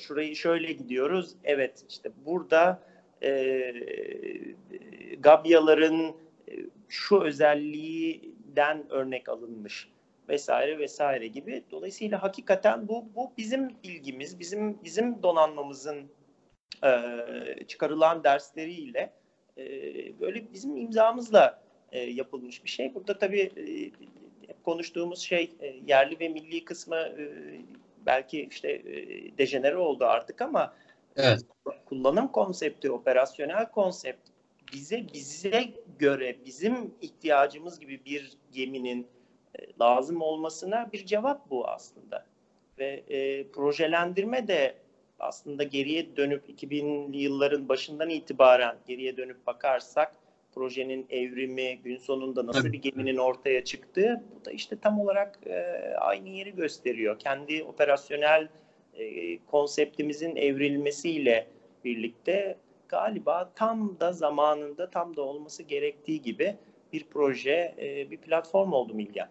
şurayı 0.00 0.36
şöyle 0.36 0.72
gidiyoruz. 0.72 1.36
Evet 1.44 1.84
işte 1.88 2.10
burada 2.26 2.82
e, 3.22 3.72
Gabyaların 5.18 6.16
e, 6.48 6.52
şu 6.88 7.20
özelliğinden 7.20 8.86
örnek 8.90 9.28
alınmış 9.28 9.88
vesaire 10.28 10.78
vesaire 10.78 11.26
gibi. 11.26 11.64
Dolayısıyla 11.70 12.22
hakikaten 12.22 12.88
bu 12.88 13.08
bu 13.14 13.32
bizim 13.38 13.70
bilgimiz, 13.82 14.38
bizim 14.38 14.84
bizim 14.84 15.22
donanmamızın 15.22 16.10
e, 16.84 16.90
çıkarılan 17.66 18.24
dersleriyle 18.24 19.12
e, 19.58 19.64
böyle 20.20 20.52
bizim 20.52 20.76
imzamızla 20.76 21.62
e, 21.92 22.00
yapılmış 22.00 22.64
bir 22.64 22.70
şey. 22.70 22.94
Burada 22.94 23.18
tabii 23.18 23.40
e, 23.40 23.90
konuştuğumuz 24.64 25.18
şey 25.18 25.52
e, 25.60 25.66
yerli 25.86 26.20
ve 26.20 26.28
milli 26.28 26.64
kısmı 26.64 26.96
e, 26.96 27.32
belki 28.06 28.48
işte 28.50 28.70
e, 28.70 29.38
dejenere 29.38 29.76
oldu 29.76 30.04
artık 30.04 30.42
ama 30.42 30.74
evet. 31.16 31.40
kullanım 31.86 32.28
konsepti, 32.28 32.90
operasyonel 32.90 33.70
konsept 33.70 34.28
bize 34.72 35.06
bize 35.14 35.74
göre 35.98 36.36
bizim 36.44 36.94
ihtiyacımız 37.00 37.80
gibi 37.80 38.04
bir 38.04 38.38
geminin 38.52 39.06
lazım 39.80 40.22
olmasına 40.22 40.92
bir 40.92 41.06
cevap 41.06 41.50
bu 41.50 41.68
aslında. 41.68 42.26
Ve 42.78 43.04
e, 43.08 43.48
projelendirme 43.48 44.48
de 44.48 44.74
aslında 45.18 45.62
geriye 45.62 46.16
dönüp 46.16 46.48
2000'li 46.48 47.16
yılların 47.16 47.68
başından 47.68 48.10
itibaren 48.10 48.76
geriye 48.86 49.16
dönüp 49.16 49.46
bakarsak 49.46 50.12
projenin 50.54 51.06
evrimi, 51.10 51.78
gün 51.78 51.96
sonunda 51.96 52.46
nasıl 52.46 52.72
bir 52.72 52.82
geminin 52.82 53.16
ortaya 53.16 53.64
çıktığı 53.64 54.22
bu 54.34 54.44
da 54.44 54.50
işte 54.50 54.78
tam 54.78 55.00
olarak 55.00 55.38
e, 55.46 55.54
aynı 55.98 56.28
yeri 56.28 56.54
gösteriyor. 56.54 57.18
Kendi 57.18 57.64
operasyonel 57.64 58.48
e, 58.94 59.38
konseptimizin 59.38 60.36
evrilmesiyle 60.36 61.46
birlikte 61.84 62.56
galiba 62.88 63.50
tam 63.54 64.00
da 64.00 64.12
zamanında 64.12 64.90
tam 64.90 65.16
da 65.16 65.22
olması 65.22 65.62
gerektiği 65.62 66.22
gibi 66.22 66.56
bir 66.92 67.04
proje, 67.10 67.74
e, 67.78 68.10
bir 68.10 68.16
platform 68.16 68.72
oldu 68.72 68.94
Milgen. 68.94 69.28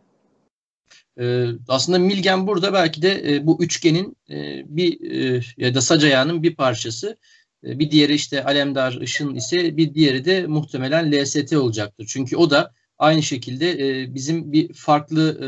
Ee, 1.19 1.47
aslında 1.67 1.99
Milgen 1.99 2.47
burada 2.47 2.73
belki 2.73 3.01
de 3.01 3.35
e, 3.35 3.47
bu 3.47 3.63
üçgenin 3.63 4.17
e, 4.29 4.63
bir 4.67 5.11
e, 5.11 5.41
ya 5.57 5.75
da 5.75 5.81
sac 5.81 6.03
bir 6.43 6.55
parçası. 6.55 7.17
Bir 7.63 7.91
diğeri 7.91 8.13
işte 8.13 8.43
Alemdar 8.43 8.93
Işın 8.93 9.35
ise 9.35 9.77
bir 9.77 9.93
diğeri 9.93 10.25
de 10.25 10.47
muhtemelen 10.47 11.11
LST 11.11 11.53
olacaktır. 11.53 12.05
Çünkü 12.09 12.37
o 12.37 12.49
da 12.49 12.71
aynı 12.97 13.23
şekilde 13.23 13.77
bizim 14.15 14.51
bir 14.51 14.73
farklı 14.73 15.39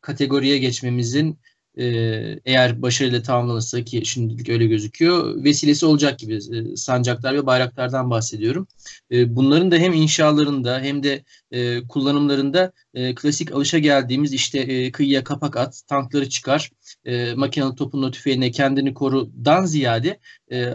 kategoriye 0.00 0.58
geçmemizin 0.58 1.38
e, 1.78 1.84
eğer 2.44 2.82
başarıyla 2.82 3.22
tamamlanırsa 3.22 3.84
ki 3.84 4.02
şimdilik 4.04 4.48
öyle 4.48 4.66
gözüküyor 4.66 5.44
vesilesi 5.44 5.86
olacak 5.86 6.18
gibi 6.18 6.34
e, 6.34 6.76
sancaklar 6.76 7.34
ve 7.34 7.46
bayraklardan 7.46 8.10
bahsediyorum. 8.10 8.68
E, 9.10 9.36
bunların 9.36 9.70
da 9.70 9.76
hem 9.76 9.92
inşalarında 9.92 10.80
hem 10.80 11.02
de 11.02 11.24
e, 11.50 11.86
kullanımlarında 11.86 12.72
e, 12.94 13.14
klasik 13.14 13.52
alışa 13.52 13.78
geldiğimiz 13.78 14.32
işte 14.32 14.92
kıyıya 14.92 15.24
kapak 15.24 15.56
at, 15.56 15.82
tankları 15.88 16.28
çıkar, 16.28 16.70
e, 17.04 17.34
makinalı 17.34 17.76
topun 17.76 18.10
tüfeğine 18.10 18.50
kendini 18.50 18.94
korudan 18.94 19.64
ziyade 19.64 20.20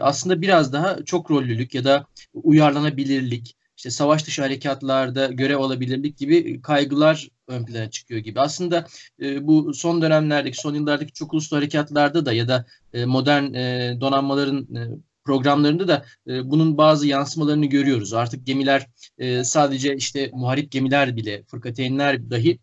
aslında 0.01 0.41
biraz 0.41 0.73
daha 0.73 1.05
çok 1.05 1.31
rollülük 1.31 1.75
ya 1.75 1.83
da 1.83 2.05
uyarlanabilirlik, 2.33 3.55
işte 3.77 3.89
savaş 3.89 4.27
dışı 4.27 4.41
harekatlarda 4.41 5.27
görev 5.27 5.57
alabilirlik 5.57 6.17
gibi 6.17 6.61
kaygılar 6.61 7.29
ön 7.47 7.65
plana 7.65 7.89
çıkıyor 7.89 8.19
gibi. 8.19 8.39
Aslında 8.39 8.85
e, 9.21 9.47
bu 9.47 9.73
son 9.73 10.01
dönemlerdeki, 10.01 10.57
son 10.57 10.75
yıllardaki 10.75 11.13
çok 11.13 11.33
uluslu 11.33 11.57
harekatlarda 11.57 12.25
da 12.25 12.33
ya 12.33 12.47
da 12.47 12.65
e, 12.93 13.05
modern 13.05 13.53
e, 13.53 13.97
donanmaların 14.01 14.75
e, 14.75 14.89
programlarında 15.23 15.87
da 15.87 16.05
e, 16.27 16.49
bunun 16.49 16.77
bazı 16.77 17.07
yansımalarını 17.07 17.65
görüyoruz. 17.65 18.13
Artık 18.13 18.45
gemiler 18.45 18.87
e, 19.17 19.43
sadece 19.43 19.95
işte 19.95 20.29
muharip 20.33 20.71
gemiler 20.71 21.15
bile, 21.15 21.43
fırkateynler 21.43 22.29
dahi 22.29 22.59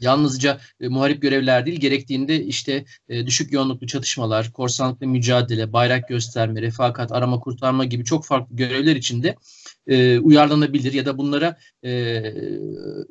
yalnızca 0.00 0.60
e, 0.80 0.88
muharip 0.88 1.22
görevler 1.22 1.66
değil 1.66 1.80
gerektiğinde 1.80 2.44
işte 2.44 2.84
e, 3.08 3.26
düşük 3.26 3.52
yoğunluklu 3.52 3.86
çatışmalar, 3.86 4.52
korsanlıkla 4.52 5.06
mücadele, 5.06 5.72
bayrak 5.72 6.08
gösterme, 6.08 6.62
refakat, 6.62 7.12
arama 7.12 7.40
kurtarma 7.40 7.84
gibi 7.84 8.04
çok 8.04 8.26
farklı 8.26 8.56
görevler 8.56 8.96
içinde 8.96 9.36
e, 9.86 10.18
uyarlanabilir 10.18 10.92
ya 10.92 11.06
da 11.06 11.18
bunlara 11.18 11.56
e, 11.84 12.22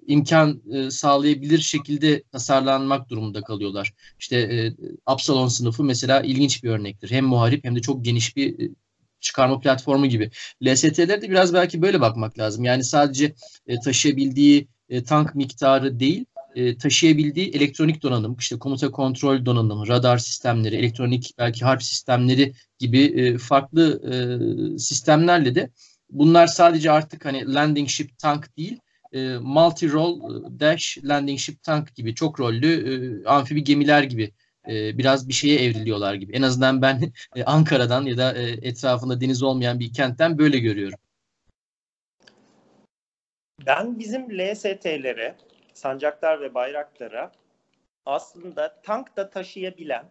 imkan 0.07 0.61
e, 0.73 0.91
sağlayabilir 0.91 1.59
şekilde 1.59 2.23
tasarlanmak 2.23 3.09
durumunda 3.09 3.41
kalıyorlar. 3.41 3.93
İşte 4.19 4.37
e, 4.37 4.73
Absalon 5.05 5.47
sınıfı 5.47 5.83
mesela 5.83 6.21
ilginç 6.21 6.63
bir 6.63 6.69
örnektir. 6.69 7.11
Hem 7.11 7.25
muharip 7.25 7.65
hem 7.65 7.75
de 7.75 7.81
çok 7.81 8.05
geniş 8.05 8.37
bir 8.37 8.59
e, 8.59 8.69
çıkarma 9.19 9.59
platformu 9.59 10.05
gibi. 10.05 10.31
LST'lere 10.65 11.21
de 11.21 11.29
biraz 11.29 11.53
belki 11.53 11.81
böyle 11.81 12.01
bakmak 12.01 12.39
lazım. 12.39 12.63
Yani 12.63 12.83
sadece 12.83 13.33
e, 13.67 13.79
taşıyabildiği 13.79 14.67
e, 14.89 15.03
tank 15.03 15.35
miktarı 15.35 15.99
değil, 15.99 16.25
e, 16.55 16.77
taşıyabildiği 16.77 17.49
elektronik 17.49 18.03
donanım, 18.03 18.35
işte 18.39 18.59
komuta 18.59 18.91
kontrol 18.91 19.45
donanımı, 19.45 19.87
radar 19.87 20.17
sistemleri, 20.17 20.75
elektronik 20.75 21.31
belki 21.37 21.65
harp 21.65 21.83
sistemleri 21.83 22.53
gibi 22.79 22.99
e, 22.99 23.37
farklı 23.37 24.01
e, 24.11 24.15
sistemlerle 24.79 25.55
de 25.55 25.69
bunlar 26.09 26.47
sadece 26.47 26.91
artık 26.91 27.25
hani 27.25 27.53
landing 27.53 27.89
ship 27.89 28.19
tank 28.19 28.57
değil, 28.57 28.79
e, 29.11 29.19
multi-role 29.37 30.55
e, 30.55 30.59
dash 30.59 30.97
landing 31.03 31.39
ship 31.39 31.63
tank 31.63 31.95
gibi 31.95 32.15
çok 32.15 32.39
rollü 32.39 32.71
e, 33.23 33.27
amfibi 33.27 33.63
gemiler 33.63 34.03
gibi 34.03 34.31
e, 34.69 34.97
biraz 34.97 35.27
bir 35.29 35.33
şeye 35.33 35.59
evriliyorlar 35.59 36.13
gibi. 36.13 36.31
En 36.33 36.41
azından 36.41 36.81
ben 36.81 37.11
e, 37.35 37.43
Ankara'dan 37.43 38.05
ya 38.05 38.17
da 38.17 38.33
e, 38.33 38.43
etrafında 38.43 39.21
deniz 39.21 39.43
olmayan 39.43 39.79
bir 39.79 39.93
kentten 39.93 40.37
böyle 40.37 40.59
görüyorum. 40.59 40.99
Ben 43.65 43.99
bizim 43.99 44.39
LST'lere 44.39 45.35
sancaklar 45.73 46.41
ve 46.41 46.53
bayraklara 46.53 47.31
aslında 48.05 48.81
tank 48.81 49.17
da 49.17 49.29
taşıyabilen, 49.29 50.05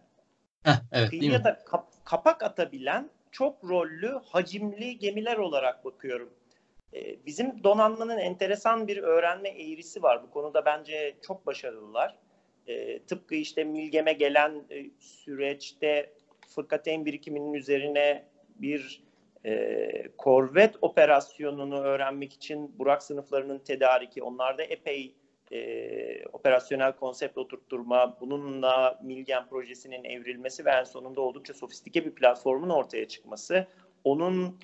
Heh, 0.63 0.71
evet, 0.91 1.09
kıyıya 1.09 1.43
da 1.43 1.63
kap, 1.65 1.87
kapak 2.05 2.43
atabilen 2.43 3.09
çok 3.31 3.63
rollü, 3.63 4.19
hacimli 4.25 4.97
gemiler 4.97 5.37
olarak 5.37 5.85
bakıyorum. 5.85 6.33
Ee, 6.93 7.25
bizim 7.25 7.63
donanmanın 7.63 8.17
enteresan 8.17 8.87
bir 8.87 8.97
öğrenme 8.97 9.49
eğrisi 9.49 10.03
var. 10.03 10.23
Bu 10.23 10.31
konuda 10.31 10.65
bence 10.65 11.15
çok 11.21 11.45
başarılılar. 11.45 12.17
Ee, 12.67 12.99
tıpkı 13.03 13.35
işte 13.35 13.63
Milgem'e 13.63 14.13
gelen 14.13 14.63
e, 14.69 14.85
süreçte 14.99 16.13
fırkateyn 16.55 17.05
birikiminin 17.05 17.53
üzerine 17.53 18.25
bir 18.55 19.03
e, 19.45 19.89
korvet 20.17 20.75
operasyonunu 20.81 21.79
öğrenmek 21.79 22.33
için 22.33 22.79
Burak 22.79 23.03
sınıflarının 23.03 23.59
tedariki, 23.59 24.23
onlarda 24.23 24.63
epey 24.63 25.15
e, 25.53 26.25
operasyonel 26.33 26.91
konsept 26.95 27.37
oturtturma, 27.37 28.17
bununla 28.21 28.99
Milgen 29.03 29.47
projesinin 29.47 30.03
evrilmesi 30.03 30.65
ve 30.65 30.69
en 30.69 30.83
sonunda 30.83 31.21
oldukça 31.21 31.53
sofistike 31.53 32.05
bir 32.05 32.11
platformun 32.11 32.69
ortaya 32.69 33.07
çıkması, 33.07 33.67
onun 34.03 34.59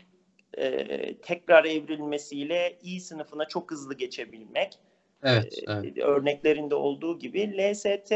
e, 0.57 1.17
tekrar 1.17 1.65
evrilmesiyle 1.65 2.77
iyi 2.81 3.01
sınıfına 3.01 3.45
çok 3.45 3.71
hızlı 3.71 3.93
geçebilmek, 3.93 4.79
evet, 5.23 5.53
e, 5.53 5.71
evet. 5.71 5.97
örneklerinde 5.97 6.75
olduğu 6.75 7.19
gibi 7.19 7.57
LST 7.57 8.13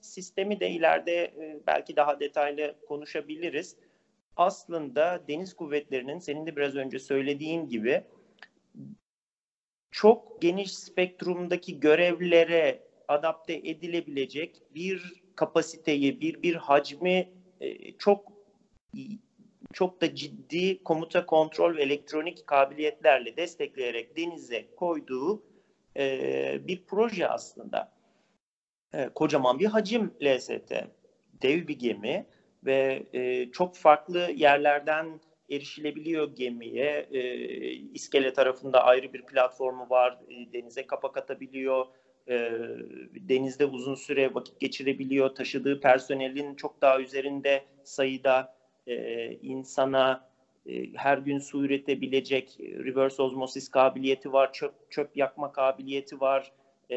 sistemi 0.00 0.60
de 0.60 0.70
ileride 0.70 1.24
e, 1.24 1.60
belki 1.66 1.96
daha 1.96 2.20
detaylı 2.20 2.74
konuşabiliriz. 2.88 3.76
Aslında 4.36 5.22
deniz 5.28 5.54
kuvvetlerinin 5.54 6.18
senin 6.18 6.46
de 6.46 6.56
biraz 6.56 6.74
önce 6.74 6.98
söylediğin 6.98 7.68
gibi 7.68 8.04
çok 9.94 10.42
geniş 10.42 10.74
spektrumdaki 10.74 11.80
görevlere 11.80 12.82
adapte 13.08 13.54
edilebilecek 13.54 14.62
bir 14.74 15.22
kapasiteyi, 15.36 16.20
bir 16.20 16.42
bir 16.42 16.54
hacmi 16.54 17.28
e, 17.60 17.92
çok 17.92 18.32
çok 19.72 20.00
da 20.00 20.14
ciddi 20.14 20.82
komuta 20.84 21.26
kontrol 21.26 21.76
ve 21.76 21.82
elektronik 21.82 22.46
kabiliyetlerle 22.46 23.36
destekleyerek 23.36 24.16
denize 24.16 24.66
koyduğu 24.76 25.42
e, 25.96 26.60
bir 26.66 26.84
proje 26.86 27.28
aslında. 27.28 27.92
E, 28.94 29.08
kocaman 29.08 29.58
bir 29.58 29.66
hacim 29.66 30.14
LST, 30.22 30.72
dev 31.42 31.68
bir 31.68 31.78
gemi 31.78 32.26
ve 32.64 33.06
e, 33.12 33.50
çok 33.50 33.76
farklı 33.76 34.30
yerlerden 34.36 35.20
erişilebiliyor 35.56 36.36
gemiye. 36.36 37.06
E, 37.10 37.20
iskele 37.72 38.32
tarafında 38.32 38.84
ayrı 38.84 39.12
bir 39.12 39.22
platformu 39.22 39.90
var. 39.90 40.18
E, 40.28 40.52
denize 40.52 40.86
kapak 40.86 41.16
atabiliyor. 41.16 41.86
E, 42.28 42.50
denizde 43.28 43.66
uzun 43.66 43.94
süre 43.94 44.34
vakit 44.34 44.60
geçirebiliyor. 44.60 45.28
Taşıdığı 45.34 45.80
personelin 45.80 46.54
çok 46.54 46.80
daha 46.82 47.00
üzerinde 47.00 47.66
sayıda 47.82 48.48
e, 48.86 49.32
insana 49.32 50.24
e, 50.66 50.92
her 50.94 51.18
gün 51.18 51.38
su 51.38 51.64
üretebilecek 51.64 52.56
reverse 52.60 53.22
osmosis 53.22 53.68
kabiliyeti 53.68 54.32
var. 54.32 54.52
Çöp, 54.52 54.74
çöp 54.90 55.16
yakma 55.16 55.52
kabiliyeti 55.52 56.20
var. 56.20 56.52
E, 56.90 56.96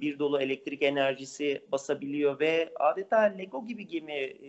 bir 0.00 0.18
dolu 0.18 0.40
elektrik 0.40 0.82
enerjisi 0.82 1.60
basabiliyor 1.68 2.40
ve 2.40 2.70
adeta 2.80 3.20
Lego 3.20 3.66
gibi 3.66 3.86
gemi 3.86 4.12
e, 4.12 4.48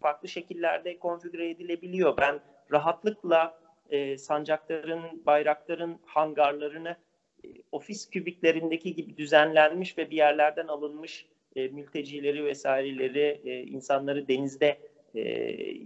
farklı 0.00 0.28
şekillerde 0.28 0.98
konfigüre 0.98 1.50
edilebiliyor. 1.50 2.16
Ben 2.16 2.40
rahatlıkla 2.72 3.58
e, 3.90 4.18
sancakların, 4.18 5.26
bayrakların 5.26 5.98
hangarlarını 6.04 6.96
e, 7.44 7.48
ofis 7.72 8.10
kübiklerindeki 8.10 8.94
gibi 8.94 9.16
düzenlenmiş 9.16 9.98
ve 9.98 10.10
bir 10.10 10.16
yerlerden 10.16 10.66
alınmış 10.66 11.26
e, 11.56 11.68
mültecileri 11.68 12.44
vesaireleri, 12.44 13.40
e, 13.44 13.62
insanları 13.62 14.28
denizde 14.28 14.78
e, 15.14 15.20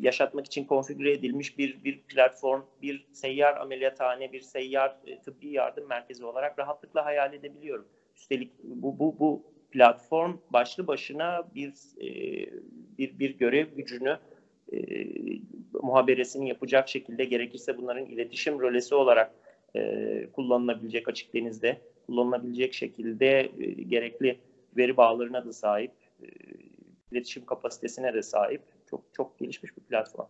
yaşatmak 0.00 0.46
için 0.46 0.64
konfigüre 0.64 1.12
edilmiş 1.12 1.58
bir 1.58 1.84
bir 1.84 2.00
platform, 2.02 2.62
bir 2.82 3.06
seyyar 3.12 3.56
ameliyathane, 3.56 4.32
bir 4.32 4.40
seyyar 4.40 4.96
e, 5.06 5.18
tıbbi 5.18 5.48
yardım 5.48 5.88
merkezi 5.88 6.24
olarak 6.24 6.58
rahatlıkla 6.58 7.04
hayal 7.04 7.34
edebiliyorum. 7.34 7.88
Üstelik 8.16 8.52
bu 8.62 8.98
bu 8.98 9.18
bu 9.18 9.42
platform 9.70 10.36
başlı 10.50 10.86
başına 10.86 11.48
bir 11.54 11.72
e, 12.00 12.10
bir 12.98 13.18
bir 13.18 13.38
görev 13.38 13.66
gücünü 13.76 14.18
e, 14.72 14.78
muhaberesini 15.82 16.48
yapacak 16.48 16.88
şekilde 16.88 17.24
gerekirse 17.24 17.78
bunların 17.78 18.06
iletişim 18.06 18.60
rölesi 18.60 18.94
olarak 18.94 19.34
e, 19.76 20.26
kullanılabilecek 20.32 21.08
açık 21.08 21.34
denizde 21.34 21.80
kullanılabilecek 22.06 22.74
şekilde 22.74 23.52
e, 23.58 23.82
gerekli 23.82 24.38
veri 24.76 24.96
bağlarına 24.96 25.44
da 25.44 25.52
sahip, 25.52 25.92
e, 26.22 26.26
iletişim 27.12 27.46
kapasitesine 27.46 28.14
de 28.14 28.22
sahip 28.22 28.62
çok 28.90 29.04
çok 29.12 29.38
gelişmiş 29.38 29.76
bir 29.76 29.82
platform. 29.82 30.26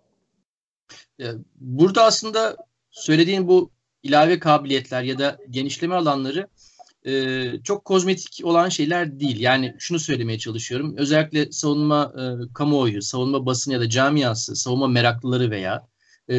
Burada 1.54 2.04
aslında 2.04 2.57
söylediğin 2.90 3.49
bu 3.49 3.71
ilave 4.02 4.38
kabiliyetler 4.38 5.02
ya 5.02 5.18
da 5.18 5.38
genişleme 5.50 5.95
alanları 5.95 6.49
e, 7.08 7.62
çok 7.64 7.84
kozmetik 7.84 8.40
olan 8.44 8.68
şeyler 8.68 9.20
değil. 9.20 9.40
Yani 9.40 9.74
şunu 9.78 9.98
söylemeye 9.98 10.38
çalışıyorum. 10.38 10.94
Özellikle 10.96 11.52
savunma 11.52 12.12
e, 12.18 12.52
kamuoyu, 12.54 13.02
savunma 13.02 13.46
basın 13.46 13.72
ya 13.72 13.80
da 13.80 13.88
camiası, 13.88 14.56
savunma 14.56 14.88
meraklıları 14.88 15.50
veya 15.50 15.86
e, 16.30 16.34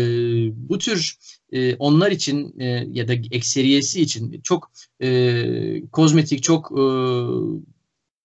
bu 0.69 0.77
tür 0.77 1.15
e, 1.51 1.75
onlar 1.75 2.11
için 2.11 2.59
e, 2.59 2.65
ya 2.91 3.07
da 3.07 3.13
ekseriyesi 3.13 4.01
için 4.01 4.41
çok 4.43 4.71
e, 5.01 5.87
kozmetik, 5.91 6.43
çok 6.43 6.71
e, 6.71 6.83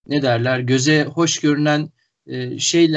ne 0.07 0.21
derler 0.21 0.59
göze 0.59 1.03
hoş 1.03 1.39
görünen 1.39 1.89
e, 2.27 2.59
şey 2.59 2.93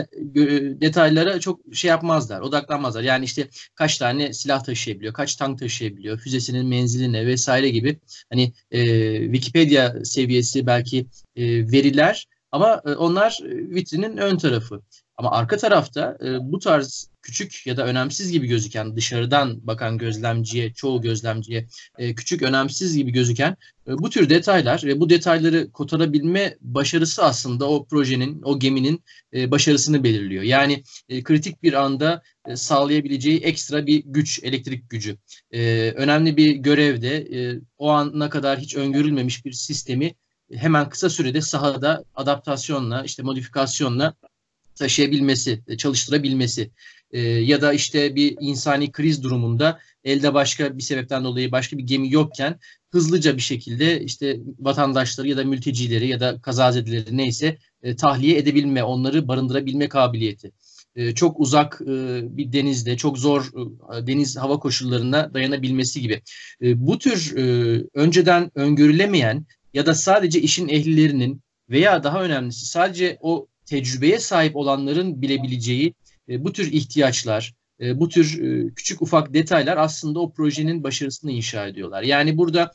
detaylara 0.81 1.41
çok 1.41 1.61
şey 1.73 1.89
yapmazlar, 1.89 2.41
odaklanmazlar. 2.41 3.03
Yani 3.03 3.25
işte 3.25 3.49
kaç 3.75 3.99
tane 3.99 4.33
silah 4.33 4.65
taşıyabiliyor, 4.65 5.13
kaç 5.13 5.37
tank 5.37 5.59
taşıyabiliyor, 5.59 6.19
füzesinin 6.19 6.67
menziline 6.67 7.27
vesaire 7.27 7.69
gibi 7.69 7.99
hani 8.31 8.53
e, 8.71 8.81
Wikipedia 9.25 10.05
seviyesi 10.05 10.67
belki 10.67 11.07
e, 11.37 11.45
veriler 11.73 12.27
ama 12.53 12.83
e, 12.87 12.91
onlar 12.91 13.39
vitrinin 13.45 14.17
ön 14.17 14.37
tarafı. 14.37 14.83
Ama 15.17 15.31
arka 15.31 15.57
tarafta 15.57 16.19
e, 16.25 16.53
bu 16.53 16.59
tarz 16.59 17.11
küçük 17.29 17.67
ya 17.67 17.77
da 17.77 17.87
önemsiz 17.87 18.33
gibi 18.33 18.47
gözüken 18.47 18.97
dışarıdan 18.97 19.67
bakan 19.67 19.99
gözlemciye, 19.99 20.73
çoğu 20.73 21.03
gözlemciye 21.03 21.67
e, 21.99 22.15
küçük 22.15 22.43
önemsiz 22.43 22.97
gibi 22.97 23.11
gözüken 23.11 23.57
e, 23.87 23.99
bu 23.99 24.11
tür 24.11 24.31
detaylar 24.31 24.83
ve 24.85 25.01
bu 25.01 25.11
detayları 25.11 25.73
kotarabilme 25.73 26.57
başarısı 26.61 27.25
aslında 27.25 27.69
o 27.69 27.87
projenin, 27.87 28.43
o 28.43 28.59
geminin 28.59 29.05
e, 29.35 29.51
başarısını 29.51 30.05
belirliyor. 30.05 30.43
Yani 30.43 30.83
kritik 31.25 31.63
bir 31.63 31.73
anda 31.73 32.23
sağlayabileceği 32.55 33.39
ekstra 33.39 33.87
bir 33.87 34.03
güç, 34.07 34.41
elektrik 34.43 34.91
gücü. 34.91 35.17
Önemli 35.95 36.37
bir 36.37 36.51
görevde 36.51 37.29
o 37.79 37.91
ana 37.91 38.31
kadar 38.31 38.59
hiç 38.59 38.77
öngörülmemiş 38.77 39.45
bir 39.45 39.53
sistemi 39.53 40.15
hemen 40.55 40.89
kısa 40.89 41.11
sürede 41.11 41.41
sahada 41.41 42.05
adaptasyonla, 42.15 43.05
işte 43.05 43.23
modifikasyonla 43.23 44.15
taşıyabilmesi, 44.79 45.63
çalıştırabilmesi 45.79 46.71
e, 47.11 47.21
ya 47.21 47.63
da 47.63 47.73
işte 47.73 48.15
bir 48.15 48.37
insani 48.41 48.93
kriz 48.93 49.23
durumunda 49.23 49.79
elde 50.05 50.35
başka 50.35 50.79
bir 50.79 50.83
sebepten 50.83 51.25
dolayı 51.25 51.53
başka 51.53 51.79
bir 51.79 51.83
gemi 51.83 52.13
yokken 52.13 52.59
hızlıca 52.91 53.37
bir 53.37 53.43
şekilde 53.43 54.01
işte 54.01 54.41
vatandaşları 54.59 55.29
ya 55.29 55.37
da 55.37 55.45
mültecileri 55.45 56.09
ya 56.09 56.21
da 56.21 56.41
kazazedeleri 56.41 57.17
neyse 57.17 57.59
e, 57.83 57.97
tahliye 57.97 58.39
edebilme, 58.39 58.83
onları 58.83 59.29
barındırabilme 59.29 59.89
kabiliyeti. 59.89 60.53
E, 60.97 61.15
çok 61.15 61.41
uzak 61.41 61.81
e, 61.83 61.87
bir 62.37 62.53
denizde, 62.53 62.97
çok 62.97 63.19
zor 63.19 63.45
e, 63.45 64.07
deniz 64.07 64.37
hava 64.37 64.59
koşullarına 64.59 65.35
dayanabilmesi 65.35 66.01
gibi. 66.01 66.23
E, 66.63 66.87
bu 66.87 66.99
tür 66.99 67.37
e, 67.37 67.85
önceden 67.95 68.51
öngörülemeyen 68.55 69.47
ya 69.75 69.87
da 69.87 69.95
sadece 69.95 70.41
işin 70.41 70.69
ehlilerinin 70.69 71.43
veya 71.71 72.05
daha 72.05 72.23
önemlisi 72.23 72.67
sadece 72.67 73.19
o 73.21 73.47
tecrübeye 73.67 74.19
sahip 74.19 74.57
olanların 74.57 75.23
bilebileceği 75.23 75.95
e, 76.29 76.45
bu 76.45 76.53
tür 76.53 76.73
ihtiyaçlar, 76.73 77.55
e, 77.81 78.01
bu 78.01 78.09
tür 78.09 78.43
e, 78.43 78.75
küçük 78.75 79.03
ufak 79.03 79.35
detaylar 79.35 79.77
aslında 79.77 80.21
o 80.21 80.33
projenin 80.33 80.85
başarısını 80.85 81.31
inşa 81.31 81.67
ediyorlar. 81.67 82.03
Yani 82.03 82.39
burada 82.39 82.73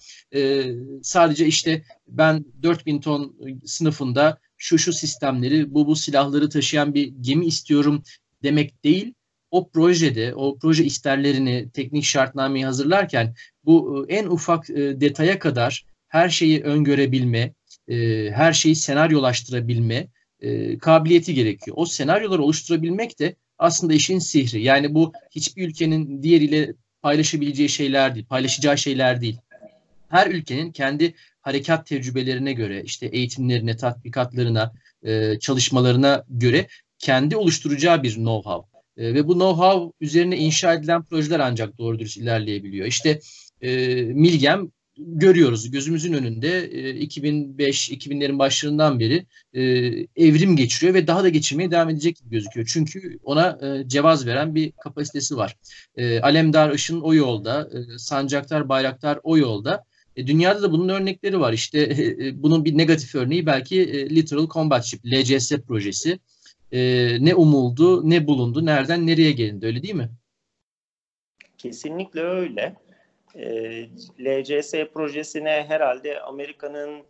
sadece 1.02 1.46
işte 1.46 1.84
ben 2.08 2.46
4000 2.64 3.02
ton 3.02 3.36
sınıfında 3.66 4.38
şu 4.58 4.78
şu 4.78 4.94
sistemleri, 4.94 5.74
bu 5.74 5.88
bu 5.88 5.96
silahları 5.96 6.50
taşıyan 6.50 6.94
bir 6.94 7.14
gemi 7.22 7.46
istiyorum 7.46 8.04
demek 8.44 8.84
değil. 8.84 9.14
O 9.52 9.70
projede, 9.70 10.36
o 10.36 10.58
proje 10.58 10.84
isterlerini, 10.84 11.70
teknik 11.74 12.04
şartnameyi 12.04 12.66
hazırlarken 12.66 13.36
bu 13.66 14.06
en 14.10 14.28
ufak 14.28 14.68
detaya 14.70 15.40
kadar 15.40 15.86
her 16.08 16.30
şeyi 16.30 16.64
öngörebilme, 16.64 17.54
her 18.34 18.54
şeyi 18.54 18.76
senaryolaştırabilme 18.76 20.08
kabiliyeti 20.82 21.34
gerekiyor. 21.34 21.78
O 21.80 21.86
senaryoları 21.86 22.44
oluşturabilmek 22.44 23.20
de 23.20 23.36
aslında 23.58 23.94
işin 23.94 24.20
sihri. 24.20 24.64
Yani 24.64 24.94
bu 24.94 25.14
hiçbir 25.32 25.68
ülkenin 25.68 26.24
diğeriyle 26.24 26.74
paylaşabileceği 27.02 27.70
şeyler 27.70 28.16
değil, 28.16 28.26
paylaşacağı 28.26 28.78
şeyler 28.78 29.22
değil. 29.22 29.38
Her 30.10 30.28
ülkenin 30.28 30.72
kendi 30.72 31.14
harekat 31.42 31.88
tecrübelerine 31.88 32.54
göre, 32.54 32.84
işte 32.84 33.06
eğitimlerine, 33.06 33.78
tatbikatlarına, 33.78 34.74
e, 35.04 35.40
çalışmalarına 35.40 36.24
göre 36.30 36.68
kendi 37.00 37.36
oluşturacağı 37.36 38.04
bir 38.04 38.16
know-how. 38.16 38.66
E, 38.98 39.14
ve 39.14 39.28
bu 39.28 39.34
know-how 39.34 39.94
üzerine 40.02 40.38
inşa 40.38 40.74
edilen 40.74 41.04
projeler 41.04 41.40
ancak 41.40 41.78
doğru 41.78 42.00
dürüst 42.00 42.18
ilerleyebiliyor. 42.18 42.88
İşte 42.88 43.20
e, 43.62 43.96
Milgem 44.04 44.72
görüyoruz 44.98 45.72
gözümüzün 45.72 46.14
önünde 46.14 46.70
2005-2000'lerin 47.06 48.40
başlarından 48.40 49.00
beri 49.00 49.26
e, 49.54 49.62
evrim 50.16 50.56
geçiriyor 50.56 50.94
ve 50.94 51.08
daha 51.08 51.24
da 51.24 51.30
geçirmeye 51.30 51.72
devam 51.72 51.90
edecek 51.90 52.18
gibi 52.18 52.30
gözüküyor. 52.30 52.70
Çünkü 52.74 53.20
ona 53.24 53.60
e, 53.62 53.88
cevaz 53.88 54.26
veren 54.26 54.56
bir 54.56 54.72
kapasitesi 54.72 55.38
var. 55.38 55.56
E, 55.96 56.20
Alemdar 56.20 56.74
Işın 56.74 57.02
o 57.02 57.14
yolda, 57.14 57.70
Sancaktar 57.98 58.70
Bayraktar 58.70 59.20
o 59.24 59.38
yolda. 59.38 59.84
dünyada 60.18 60.62
da 60.62 60.72
bunun 60.72 60.90
örnekleri 60.90 61.40
var. 61.40 61.54
İşte 61.54 61.98
bunun 62.44 62.66
bir 62.66 62.78
negatif 62.78 63.16
örneği 63.16 63.46
belki 63.46 64.10
Literal 64.16 64.48
Combat 64.48 64.86
Ship, 64.86 65.06
LCS 65.06 65.52
projesi. 65.52 66.20
ne 67.20 67.36
umuldu, 67.36 68.10
ne 68.10 68.28
bulundu, 68.28 68.66
nereden 68.66 69.08
nereye 69.08 69.32
gelindi 69.32 69.66
öyle 69.66 69.84
değil 69.84 69.96
mi? 69.96 70.10
Kesinlikle 71.58 72.22
öyle. 72.22 72.76
E, 73.36 73.90
LCS 74.20 74.74
projesine 74.94 75.66
herhalde 75.68 76.22
Amerika'nın 76.22 77.04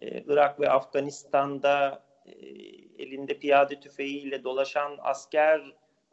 e, 0.00 0.22
Irak 0.26 0.60
ve 0.60 0.70
Afganistan'da 0.70 2.02
e, 2.26 2.32
elinde 3.02 3.38
piyade 3.38 3.80
tüfeğiyle 3.80 4.44
dolaşan 4.44 4.98
asker 5.02 5.62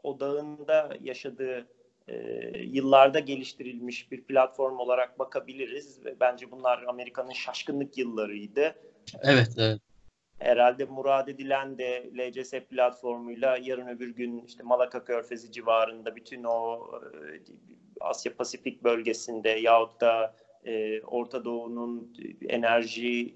odağında 0.04 0.90
yaşadığı 1.02 1.68
e, 2.08 2.16
yıllarda 2.58 3.20
geliştirilmiş 3.20 4.12
bir 4.12 4.24
platform 4.24 4.80
olarak 4.80 5.20
bakabiliriz 5.20 6.06
ve 6.06 6.20
bence 6.20 6.52
bunlar 6.52 6.84
Amerika'nın 6.84 7.32
şaşkınlık 7.32 7.98
yıllarıydı. 7.98 8.76
Evet, 9.24 9.50
evet. 9.58 9.82
Herhalde 10.40 10.86
murad 10.86 11.28
edilen 11.28 11.78
de 11.78 12.10
LCS 12.18 12.52
platformuyla 12.52 13.58
yarın 13.62 13.88
öbür 13.88 14.10
gün 14.10 14.42
işte 14.46 14.64
Malaka 14.64 15.04
Körfezi 15.04 15.52
civarında 15.52 16.16
bütün 16.16 16.44
o 16.44 16.88
e, 16.96 17.40
Asya 18.00 18.36
Pasifik 18.36 18.84
bölgesinde 18.84 19.50
yahut 19.50 20.02
da 20.02 20.36
e, 20.66 21.02
Orta 21.02 21.46
Doğu'nun 21.46 22.14
enerji 22.50 23.36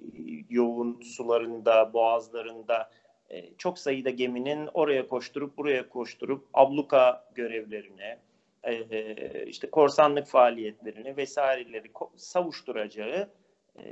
yoğun 0.50 1.02
sularında, 1.02 1.93
boğazlarında 1.93 2.91
e, 3.30 3.54
çok 3.58 3.80
sayıda 3.80 4.10
geminin 4.10 4.69
oraya 4.74 5.08
koşturup 5.08 5.58
buraya 5.58 5.89
koşturup 5.89 6.47
abluka 6.54 7.26
görevlerine, 7.36 8.19
e, 8.63 9.45
işte 9.45 9.69
korsanlık 9.69 10.28
faaliyetlerini 10.28 11.17
vesaireleri 11.17 11.91
savuşturacağı 12.15 13.30
e, 13.76 13.84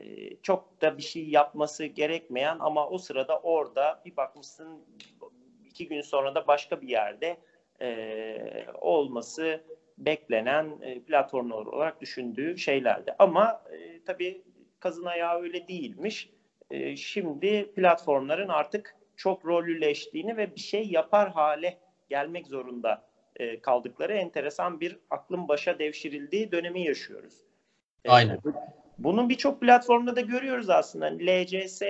çok 0.43 0.82
da 0.82 0.97
bir 0.97 1.03
şey 1.03 1.29
yapması 1.29 1.86
gerekmeyen 1.86 2.58
ama 2.60 2.89
o 2.89 2.97
sırada 2.97 3.39
orada 3.39 4.01
bir 4.05 4.17
bakmışsın 4.17 4.86
iki 5.65 5.88
gün 5.88 6.01
sonra 6.01 6.36
da 6.36 6.47
başka 6.47 6.82
bir 6.82 6.88
yerde 6.88 7.38
e, 7.82 8.65
olması 8.82 9.63
beklenen 9.99 10.77
e, 10.81 10.99
platformlar 10.99 11.65
olarak 11.65 12.01
düşündüğü 12.01 12.57
şeylerdi. 12.57 13.15
Ama 13.19 13.63
e, 13.71 14.03
tabii 14.03 14.41
kazın 14.79 15.05
ayağı 15.05 15.41
öyle 15.41 15.67
değilmiş. 15.67 16.29
E, 16.71 16.95
şimdi 16.95 17.71
platformların 17.75 18.47
artık 18.47 18.95
çok 19.15 19.45
rollüleştiğini 19.45 20.38
ve 20.38 20.55
bir 20.55 20.59
şey 20.59 20.88
yapar 20.88 21.31
hale 21.31 21.77
gelmek 22.09 22.47
zorunda 22.47 23.09
e, 23.35 23.62
kaldıkları 23.62 24.13
enteresan 24.13 24.79
bir 24.79 24.99
aklın 25.09 25.47
başa 25.47 25.79
devşirildiği 25.79 26.51
dönemi 26.51 26.81
yaşıyoruz. 26.81 27.33
E, 28.05 28.09
Aynen. 28.09 28.39
Bunun 28.97 29.29
birçok 29.29 29.62
platformda 29.62 30.15
da 30.15 30.21
görüyoruz 30.21 30.69
aslında. 30.69 31.05
LCS 31.05 31.81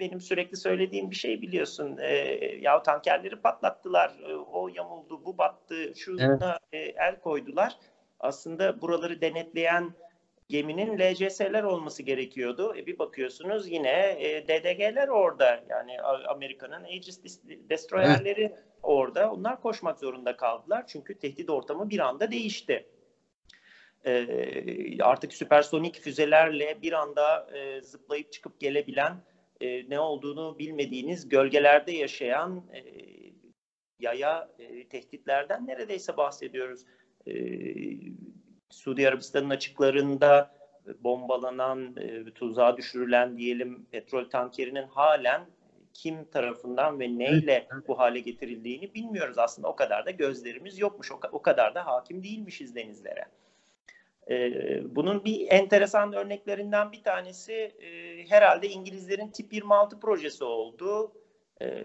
benim 0.00 0.20
sürekli 0.20 0.56
söylediğim 0.56 1.10
bir 1.10 1.16
şey 1.16 1.42
biliyorsun. 1.42 1.98
E, 2.00 2.14
ya 2.60 2.82
tankerleri 2.82 3.36
patlattılar. 3.36 4.18
E, 4.28 4.34
o 4.34 4.68
yamuldu, 4.68 5.24
bu 5.24 5.38
battı. 5.38 5.92
Şuna 5.96 6.58
evet. 6.72 6.92
e, 6.98 7.04
el 7.04 7.20
koydular. 7.20 7.76
Aslında 8.20 8.80
buraları 8.80 9.20
denetleyen 9.20 9.94
geminin 10.48 10.98
LCS'ler 10.98 11.62
olması 11.62 12.02
gerekiyordu. 12.02 12.74
E, 12.76 12.86
bir 12.86 12.98
bakıyorsunuz 12.98 13.68
yine 13.68 14.16
e, 14.18 14.48
DDG'ler 14.48 15.08
orada. 15.08 15.64
Yani 15.68 16.00
Amerika'nın 16.28 16.84
Aegis 16.84 17.20
Destroyer'leri 17.70 18.42
evet. 18.42 18.64
orada. 18.82 19.32
Onlar 19.32 19.60
koşmak 19.60 19.98
zorunda 19.98 20.36
kaldılar. 20.36 20.84
Çünkü 20.86 21.18
tehdit 21.18 21.50
ortamı 21.50 21.90
bir 21.90 21.98
anda 21.98 22.30
değişti. 22.30 22.86
E, 24.06 24.26
artık 25.02 25.32
süpersonik 25.32 26.00
füzelerle 26.00 26.82
bir 26.82 26.92
anda 26.92 27.56
e, 27.56 27.80
zıplayıp 27.80 28.32
çıkıp 28.32 28.60
gelebilen 28.60 29.16
e, 29.62 29.90
ne 29.90 30.00
olduğunu 30.00 30.58
bilmediğiniz 30.58 31.28
gölgelerde 31.28 31.92
yaşayan 31.92 32.64
e, 32.74 32.82
yaya 33.98 34.48
e, 34.58 34.88
tehditlerden 34.88 35.66
neredeyse 35.66 36.16
bahsediyoruz. 36.16 36.84
E, 37.26 37.34
Suudi 38.70 39.08
Arabistan'ın 39.08 39.50
açıklarında 39.50 40.54
bombalanan, 41.00 41.96
e, 41.96 42.24
tuzağa 42.24 42.76
düşürülen 42.76 43.38
diyelim 43.38 43.86
petrol 43.90 44.24
tankerinin 44.30 44.86
halen 44.86 45.46
kim 45.94 46.24
tarafından 46.24 47.00
ve 47.00 47.18
neyle 47.18 47.68
bu 47.88 47.98
hale 47.98 48.20
getirildiğini 48.20 48.94
bilmiyoruz 48.94 49.38
aslında. 49.38 49.68
O 49.68 49.76
kadar 49.76 50.06
da 50.06 50.10
gözlerimiz 50.10 50.78
yokmuş, 50.78 51.12
o 51.32 51.42
kadar 51.42 51.74
da 51.74 51.86
hakim 51.86 52.22
değilmişiz 52.22 52.74
denizlere. 52.74 53.24
Ee, 54.30 54.94
bunun 54.96 55.24
bir 55.24 55.46
enteresan 55.50 56.12
örneklerinden 56.12 56.92
bir 56.92 57.02
tanesi 57.02 57.52
e, 57.54 58.24
herhalde 58.28 58.68
İngilizlerin 58.68 59.30
tip 59.30 59.52
26 59.52 60.00
projesi 60.00 60.44
oldu. 60.44 61.12
Ee, 61.60 61.82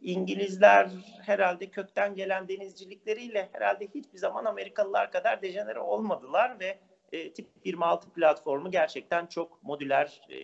İngilizler 0.00 0.90
herhalde 1.22 1.70
kökten 1.70 2.14
gelen 2.14 2.48
denizcilikleriyle 2.48 3.48
herhalde 3.52 3.88
hiçbir 3.94 4.18
zaman 4.18 4.44
Amerikalılar 4.44 5.10
kadar 5.10 5.42
dejenere 5.42 5.78
olmadılar 5.80 6.60
ve 6.60 6.78
e, 7.12 7.32
tip 7.32 7.48
26 7.64 8.10
platformu 8.10 8.70
gerçekten 8.70 9.26
çok 9.26 9.62
modüler, 9.62 10.20
e, 10.30 10.36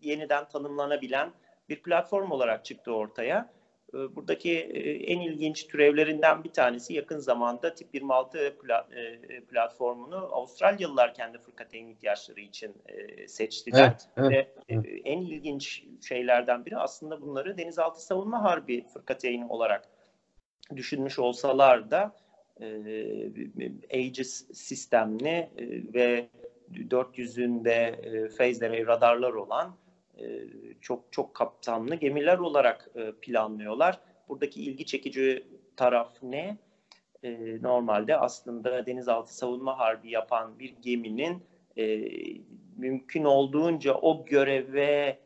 yeniden 0.00 0.48
tanımlanabilen 0.48 1.32
bir 1.68 1.82
platform 1.82 2.30
olarak 2.30 2.64
çıktı 2.64 2.92
ortaya. 2.94 3.57
Ee, 3.94 4.16
buradaki 4.16 4.50
e, 4.52 4.90
en 4.90 5.20
ilginç 5.20 5.66
türevlerinden 5.66 6.44
bir 6.44 6.52
tanesi 6.52 6.94
yakın 6.94 7.18
zamanda 7.18 7.74
tip 7.74 7.94
26 7.94 8.38
e, 8.38 9.40
platformunu 9.40 10.16
Avustralyalılar 10.16 11.14
kendi 11.14 11.38
fırkateyn 11.38 11.88
ihtiyaçları 11.88 12.40
için 12.40 12.74
e, 12.86 13.28
seçtiler. 13.28 13.96
Evet, 14.16 14.30
evet, 14.30 14.30
Ve 14.30 14.62
evet. 14.68 14.86
en 15.04 15.20
ilginç 15.20 15.84
şeylerden 16.08 16.66
biri 16.66 16.76
aslında 16.76 17.20
bunları 17.20 17.58
denizaltı 17.58 18.04
savunma 18.04 18.42
harbi 18.42 18.86
fırkateyni 18.86 19.46
olarak 19.46 19.88
düşünmüş 20.76 21.18
olsalar 21.18 21.90
da 21.90 22.16
Aegis 23.92 24.46
sistemli 24.52 25.50
ve 25.94 26.28
400'ünde 26.72 28.28
phase 28.36 28.86
radarlar 28.86 29.32
olan 29.32 29.68
e, 29.68 29.87
çok 30.80 31.12
çok 31.12 31.34
kapsamlı 31.34 31.94
gemiler 31.94 32.38
olarak 32.38 32.88
e, 32.94 33.12
planlıyorlar. 33.12 33.98
Buradaki 34.28 34.62
ilgi 34.62 34.84
çekici 34.86 35.44
taraf 35.76 36.10
ne? 36.22 36.56
E, 37.22 37.62
normalde 37.62 38.16
aslında 38.16 38.86
denizaltı 38.86 39.36
savunma 39.36 39.78
harbi 39.78 40.10
yapan 40.10 40.58
bir 40.58 40.70
geminin 40.70 41.42
mümkün 42.76 43.24
olduğunca 43.24 43.94
o 43.94 44.24
göreve 44.24 45.18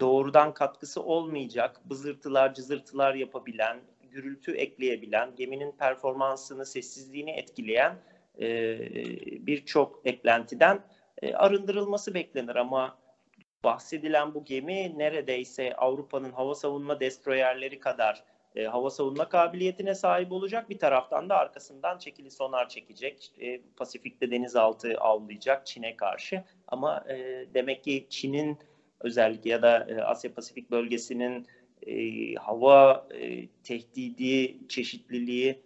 doğrudan 0.00 0.54
katkısı 0.54 1.02
olmayacak, 1.02 1.80
bızırtılar, 1.84 2.54
cızırtılar 2.54 3.14
yapabilen, 3.14 3.80
gürültü 4.02 4.52
ekleyebilen, 4.52 5.34
geminin 5.36 5.72
performansını, 5.72 6.66
sessizliğini 6.66 7.30
etkileyen 7.30 7.98
birçok 9.46 10.00
eklentiden 10.04 10.80
arındırılması 11.34 12.14
beklenir 12.14 12.56
ama 12.56 12.99
bahsedilen 13.64 14.34
bu 14.34 14.44
gemi 14.44 14.98
neredeyse 14.98 15.74
Avrupa'nın 15.74 16.32
hava 16.32 16.54
savunma 16.54 17.00
destroyerleri 17.00 17.80
kadar 17.80 18.24
e, 18.56 18.64
hava 18.64 18.90
savunma 18.90 19.28
kabiliyetine 19.28 19.94
sahip 19.94 20.32
olacak. 20.32 20.70
Bir 20.70 20.78
taraftan 20.78 21.28
da 21.28 21.36
arkasından 21.36 21.98
çekili 21.98 22.30
sonar 22.30 22.68
çekecek. 22.68 23.32
E, 23.40 23.60
Pasifik'te 23.76 24.30
denizaltı 24.30 24.94
avlayacak 25.00 25.66
Çin'e 25.66 25.96
karşı. 25.96 26.44
Ama 26.68 27.04
e, 27.08 27.46
demek 27.54 27.84
ki 27.84 28.06
Çin'in 28.10 28.58
özellikle 29.00 29.50
ya 29.50 29.62
da 29.62 29.86
e, 29.90 30.02
Asya 30.02 30.34
Pasifik 30.34 30.70
bölgesinin 30.70 31.46
e, 31.86 32.34
hava 32.34 33.08
e, 33.14 33.48
tehdidi, 33.48 34.68
çeşitliliği 34.68 35.62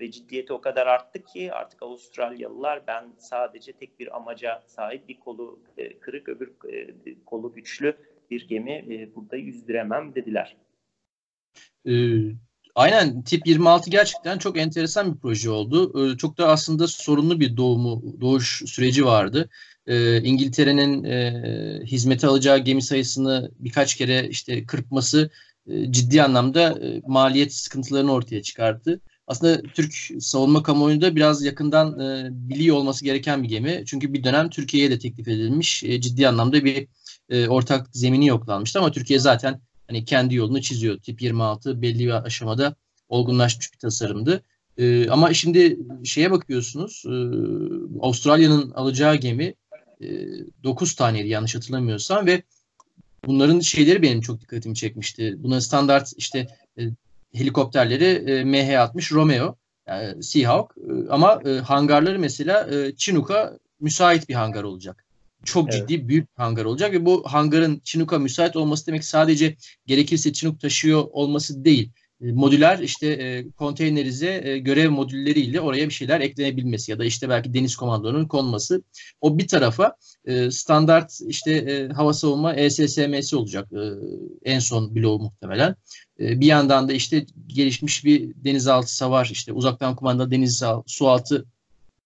ve 0.00 0.10
ciddiyeti 0.10 0.52
o 0.52 0.60
kadar 0.60 0.86
arttı 0.86 1.24
ki 1.24 1.52
artık 1.52 1.82
Avustralyalılar 1.82 2.86
ben 2.86 3.04
sadece 3.18 3.72
tek 3.72 4.00
bir 4.00 4.16
amaca 4.16 4.62
sahip 4.66 5.08
bir 5.08 5.20
kolu 5.20 5.60
e, 5.78 5.98
kırık 5.98 6.28
öbür 6.28 6.52
e, 6.72 6.94
kolu 7.26 7.52
güçlü 7.52 7.96
bir 8.30 8.48
gemi 8.48 8.72
e, 8.72 9.14
burada 9.14 9.36
yüzdüremem 9.36 10.14
dediler. 10.14 10.56
Ee, 11.88 11.92
aynen 12.74 13.22
tip 13.22 13.46
26 13.46 13.90
gerçekten 13.90 14.38
çok 14.38 14.58
enteresan 14.58 15.14
bir 15.14 15.20
proje 15.20 15.50
oldu. 15.50 15.92
Ee, 16.12 16.16
çok 16.16 16.38
da 16.38 16.48
aslında 16.48 16.86
sorunlu 16.86 17.40
bir 17.40 17.56
doğumu 17.56 18.20
doğuş 18.20 18.62
süreci 18.66 19.04
vardı. 19.04 19.48
Ee, 19.86 20.22
İngiltere'nin 20.22 21.04
e, 21.04 21.32
hizmete 21.84 22.26
alacağı 22.26 22.58
gemi 22.58 22.82
sayısını 22.82 23.50
birkaç 23.58 23.94
kere 23.94 24.28
işte 24.28 24.66
kırpması 24.66 25.30
e, 25.66 25.92
ciddi 25.92 26.22
anlamda 26.22 26.78
e, 26.80 27.00
maliyet 27.06 27.54
sıkıntılarını 27.54 28.12
ortaya 28.12 28.42
çıkarttı 28.42 29.00
aslında 29.26 29.62
Türk 29.62 29.94
savunma 30.20 30.62
kamuoyunda 30.62 31.16
biraz 31.16 31.42
yakından 31.42 32.00
e, 32.00 32.28
biliyor 32.30 32.76
olması 32.76 33.04
gereken 33.04 33.42
bir 33.42 33.48
gemi. 33.48 33.82
Çünkü 33.86 34.12
bir 34.12 34.24
dönem 34.24 34.50
Türkiye'ye 34.50 34.90
de 34.90 34.98
teklif 34.98 35.28
edilmiş 35.28 35.84
e, 35.84 36.00
ciddi 36.00 36.28
anlamda 36.28 36.64
bir 36.64 36.88
e, 37.28 37.48
ortak 37.48 37.88
zemini 37.92 38.26
yoklanmıştı 38.26 38.78
ama 38.78 38.92
Türkiye 38.92 39.18
zaten 39.18 39.60
hani 39.86 40.04
kendi 40.04 40.34
yolunu 40.34 40.62
çiziyor. 40.62 40.98
Tip 40.98 41.22
26 41.22 41.82
belli 41.82 42.06
bir 42.06 42.26
aşamada 42.26 42.76
olgunlaşmış 43.08 43.72
bir 43.72 43.78
tasarımdı. 43.78 44.42
E, 44.78 45.08
ama 45.08 45.34
şimdi 45.34 45.78
şeye 46.04 46.30
bakıyorsunuz 46.30 47.02
e, 47.06 47.14
Avustralya'nın 48.00 48.70
alacağı 48.70 49.16
gemi 49.16 49.54
e, 50.00 50.08
9 50.64 50.94
taneydi 50.94 51.28
yanlış 51.28 51.54
hatırlamıyorsam 51.54 52.26
ve 52.26 52.42
bunların 53.26 53.60
şeyleri 53.60 54.02
benim 54.02 54.20
çok 54.20 54.40
dikkatimi 54.40 54.74
çekmişti. 54.74 55.34
Buna 55.38 55.60
standart 55.60 56.12
işte 56.16 56.46
e, 56.78 56.82
helikopterleri 57.34 58.04
e, 58.04 58.42
MH-60 58.42 59.14
Romeo 59.14 59.56
yani 59.88 60.22
Seahawk 60.22 60.74
e, 60.76 61.10
ama 61.10 61.40
e, 61.46 61.50
hangarları 61.50 62.18
mesela 62.18 62.68
e, 62.74 62.96
Chinook'a 62.96 63.58
müsait 63.80 64.28
bir 64.28 64.34
hangar 64.34 64.64
olacak. 64.64 65.04
Çok 65.44 65.74
evet. 65.74 65.88
ciddi 65.88 66.08
büyük 66.08 66.30
bir 66.30 66.42
hangar 66.42 66.64
olacak 66.64 66.92
ve 66.92 67.06
bu 67.06 67.24
hangarın 67.26 67.80
Chinook'a 67.84 68.18
müsait 68.18 68.56
olması 68.56 68.86
demek 68.86 69.04
sadece 69.04 69.56
gerekirse 69.86 70.32
Chinook 70.32 70.60
taşıyor 70.60 71.04
olması 71.12 71.64
değil. 71.64 71.90
E, 72.20 72.32
modüler 72.32 72.78
işte 72.78 73.06
e, 73.06 73.50
konteynerize 73.50 74.42
e, 74.44 74.58
görev 74.58 74.90
modülleriyle 74.90 75.60
oraya 75.60 75.88
bir 75.88 75.94
şeyler 75.94 76.20
eklenebilmesi 76.20 76.90
ya 76.90 76.98
da 76.98 77.04
işte 77.04 77.28
belki 77.28 77.54
deniz 77.54 77.76
komandonun 77.76 78.24
konması 78.24 78.82
o 79.20 79.38
bir 79.38 79.48
tarafa 79.48 79.96
e, 80.24 80.50
standart 80.50 81.20
işte 81.28 81.52
e, 81.52 81.88
hava 81.88 82.12
savunma 82.12 82.54
ESSM'si 82.54 83.36
olacak 83.36 83.68
e, 83.72 83.82
en 84.44 84.58
son 84.58 84.94
bloğu 84.94 85.18
muhtemelen. 85.18 85.76
E, 86.20 86.40
bir 86.40 86.46
yandan 86.46 86.88
da 86.88 86.92
işte 86.92 87.26
gelişmiş 87.46 88.04
bir 88.04 88.32
denizaltı 88.36 88.96
savar 88.96 89.28
işte 89.32 89.52
uzaktan 89.52 89.96
kumanda 89.96 90.30
deniz 90.30 90.62
sualtı 90.86 91.46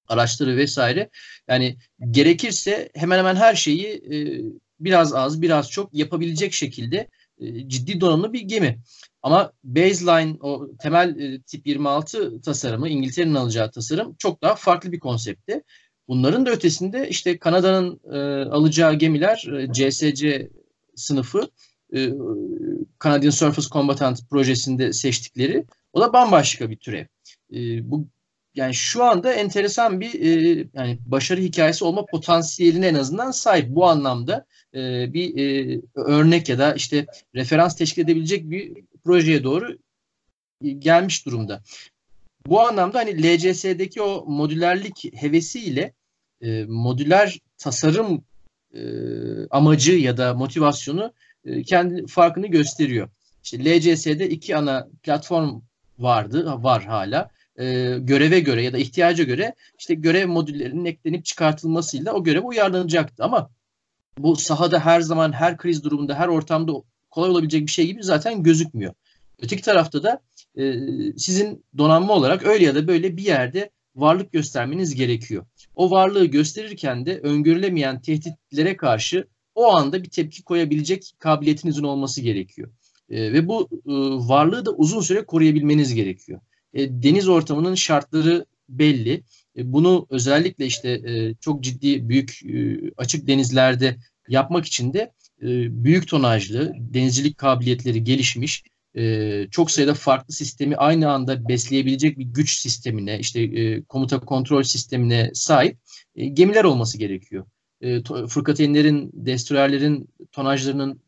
araçları 0.08 0.56
vesaire. 0.56 1.10
Yani 1.48 1.76
gerekirse 2.10 2.90
hemen 2.94 3.18
hemen 3.18 3.36
her 3.36 3.54
şeyi 3.54 3.86
e, 3.86 4.42
biraz 4.80 5.14
az 5.14 5.42
biraz 5.42 5.70
çok 5.70 5.94
yapabilecek 5.94 6.52
şekilde 6.52 7.08
e, 7.40 7.68
ciddi 7.68 8.00
donanımlı 8.00 8.32
bir 8.32 8.40
gemi. 8.40 8.78
Ama 9.22 9.52
baseline 9.64 10.36
o 10.40 10.76
temel 10.76 11.20
e, 11.20 11.42
tip 11.42 11.66
26 11.66 12.40
tasarımı 12.40 12.88
İngiltere'nin 12.88 13.34
alacağı 13.34 13.70
tasarım 13.70 14.14
çok 14.18 14.42
daha 14.42 14.54
farklı 14.54 14.92
bir 14.92 15.00
konseptti. 15.00 15.62
Bunların 16.08 16.46
da 16.46 16.50
ötesinde 16.50 17.08
işte 17.08 17.38
Kanada'nın 17.38 18.00
e, 18.12 18.50
alacağı 18.50 18.94
gemiler 18.94 19.44
e, 19.58 19.72
CSC 19.72 20.50
sınıfı 20.94 21.50
e, 21.94 22.10
Canadian 23.04 23.30
Surface 23.30 23.68
Combatant 23.68 24.30
projesinde 24.30 24.92
seçtikleri 24.92 25.64
o 25.92 26.00
da 26.00 26.12
bambaşka 26.12 26.70
bir 26.70 26.76
türev. 26.76 27.04
E, 27.52 27.90
bu 27.90 28.08
yani 28.58 28.74
şu 28.74 29.04
anda 29.04 29.32
enteresan 29.32 30.00
bir 30.00 30.20
e, 30.20 30.66
yani 30.74 30.98
başarı 31.06 31.40
hikayesi 31.40 31.84
olma 31.84 32.06
potansiyeline 32.06 32.86
en 32.86 32.94
azından 32.94 33.30
sahip 33.30 33.68
bu 33.68 33.86
anlamda 33.86 34.46
e, 34.74 35.12
bir 35.12 35.38
e, 35.38 35.80
örnek 35.94 36.48
ya 36.48 36.58
da 36.58 36.74
işte 36.74 37.06
referans 37.34 37.76
teşkil 37.76 38.02
edebilecek 38.02 38.50
bir 38.50 38.72
projeye 39.04 39.44
doğru 39.44 39.78
gelmiş 40.78 41.26
durumda. 41.26 41.62
bu 42.46 42.60
anlamda 42.60 42.98
hani 42.98 43.22
LCS'deki 43.22 44.02
o 44.02 44.24
modülerlik 44.26 45.22
hevesiyle 45.22 45.92
e, 46.42 46.64
modüler 46.64 47.38
tasarım 47.58 48.24
e, 48.74 48.80
amacı 49.50 49.92
ya 49.92 50.16
da 50.16 50.34
motivasyonu 50.34 51.12
e, 51.44 51.62
kendi 51.62 52.06
farkını 52.06 52.46
gösteriyor. 52.46 53.08
İşte 53.44 53.64
LCS'de 53.64 54.28
iki 54.28 54.56
ana 54.56 54.88
platform 55.02 55.60
vardı, 55.98 56.62
var 56.62 56.84
hala. 56.84 57.30
E, 57.58 57.98
göreve 57.98 58.40
göre 58.40 58.62
ya 58.62 58.72
da 58.72 58.78
ihtiyaca 58.78 59.24
göre 59.24 59.54
işte 59.78 59.94
görev 59.94 60.28
modüllerinin 60.28 60.84
eklenip 60.84 61.24
çıkartılmasıyla 61.24 62.12
o 62.12 62.24
görev 62.24 62.44
uyarlanacaktı. 62.44 63.24
Ama 63.24 63.50
bu 64.18 64.36
sahada 64.36 64.80
her 64.80 65.00
zaman, 65.00 65.32
her 65.32 65.56
kriz 65.56 65.84
durumunda, 65.84 66.14
her 66.14 66.28
ortamda 66.28 66.72
kolay 67.10 67.30
olabilecek 67.30 67.66
bir 67.66 67.72
şey 67.72 67.86
gibi 67.86 68.02
zaten 68.02 68.42
gözükmüyor. 68.42 68.94
Öteki 69.38 69.62
tarafta 69.62 70.02
da 70.02 70.20
e, 70.56 70.74
sizin 71.16 71.64
donanma 71.78 72.12
olarak 72.12 72.46
öyle 72.46 72.64
ya 72.64 72.74
da 72.74 72.88
böyle 72.88 73.16
bir 73.16 73.22
yerde 73.22 73.70
varlık 73.96 74.32
göstermeniz 74.32 74.94
gerekiyor. 74.94 75.46
O 75.74 75.90
varlığı 75.90 76.26
gösterirken 76.26 77.06
de 77.06 77.20
öngörülemeyen 77.20 78.00
tehditlere 78.00 78.76
karşı 78.76 79.28
o 79.54 79.66
anda 79.76 80.02
bir 80.02 80.10
tepki 80.10 80.42
koyabilecek 80.42 81.12
kabiliyetinizin 81.18 81.82
olması 81.82 82.20
gerekiyor. 82.20 82.70
E, 83.10 83.32
ve 83.32 83.48
bu 83.48 83.68
e, 83.72 83.92
varlığı 84.28 84.66
da 84.66 84.70
uzun 84.70 85.00
süre 85.00 85.24
koruyabilmeniz 85.24 85.94
gerekiyor. 85.94 86.40
E, 86.74 87.02
deniz 87.02 87.28
ortamının 87.28 87.74
şartları 87.74 88.46
belli. 88.68 89.22
E, 89.56 89.72
bunu 89.72 90.06
özellikle 90.10 90.66
işte 90.66 90.90
e, 90.90 91.34
çok 91.34 91.64
ciddi 91.64 92.08
büyük 92.08 92.40
açık 92.96 93.26
denizlerde 93.26 93.96
yapmak 94.28 94.66
için 94.66 94.92
de 94.92 95.12
büyük 95.70 96.08
tonajlı, 96.08 96.72
denizcilik 96.78 97.38
kabiliyetleri 97.38 98.04
gelişmiş, 98.04 98.64
çok 99.50 99.70
sayıda 99.70 99.94
farklı 99.94 100.34
sistemi 100.34 100.76
aynı 100.76 101.10
anda 101.10 101.48
besleyebilecek 101.48 102.18
bir 102.18 102.24
güç 102.24 102.58
sistemine, 102.58 103.18
işte 103.18 103.82
komuta 103.82 104.20
kontrol 104.20 104.62
sistemine 104.62 105.30
sahip 105.34 105.78
gemiler 106.32 106.64
olması 106.64 106.98
gerekiyor. 106.98 107.44
E, 107.80 108.02
fırkateynlerin, 108.28 109.10
destroyerlerin 109.14 110.08
tonajlarının 110.32 111.00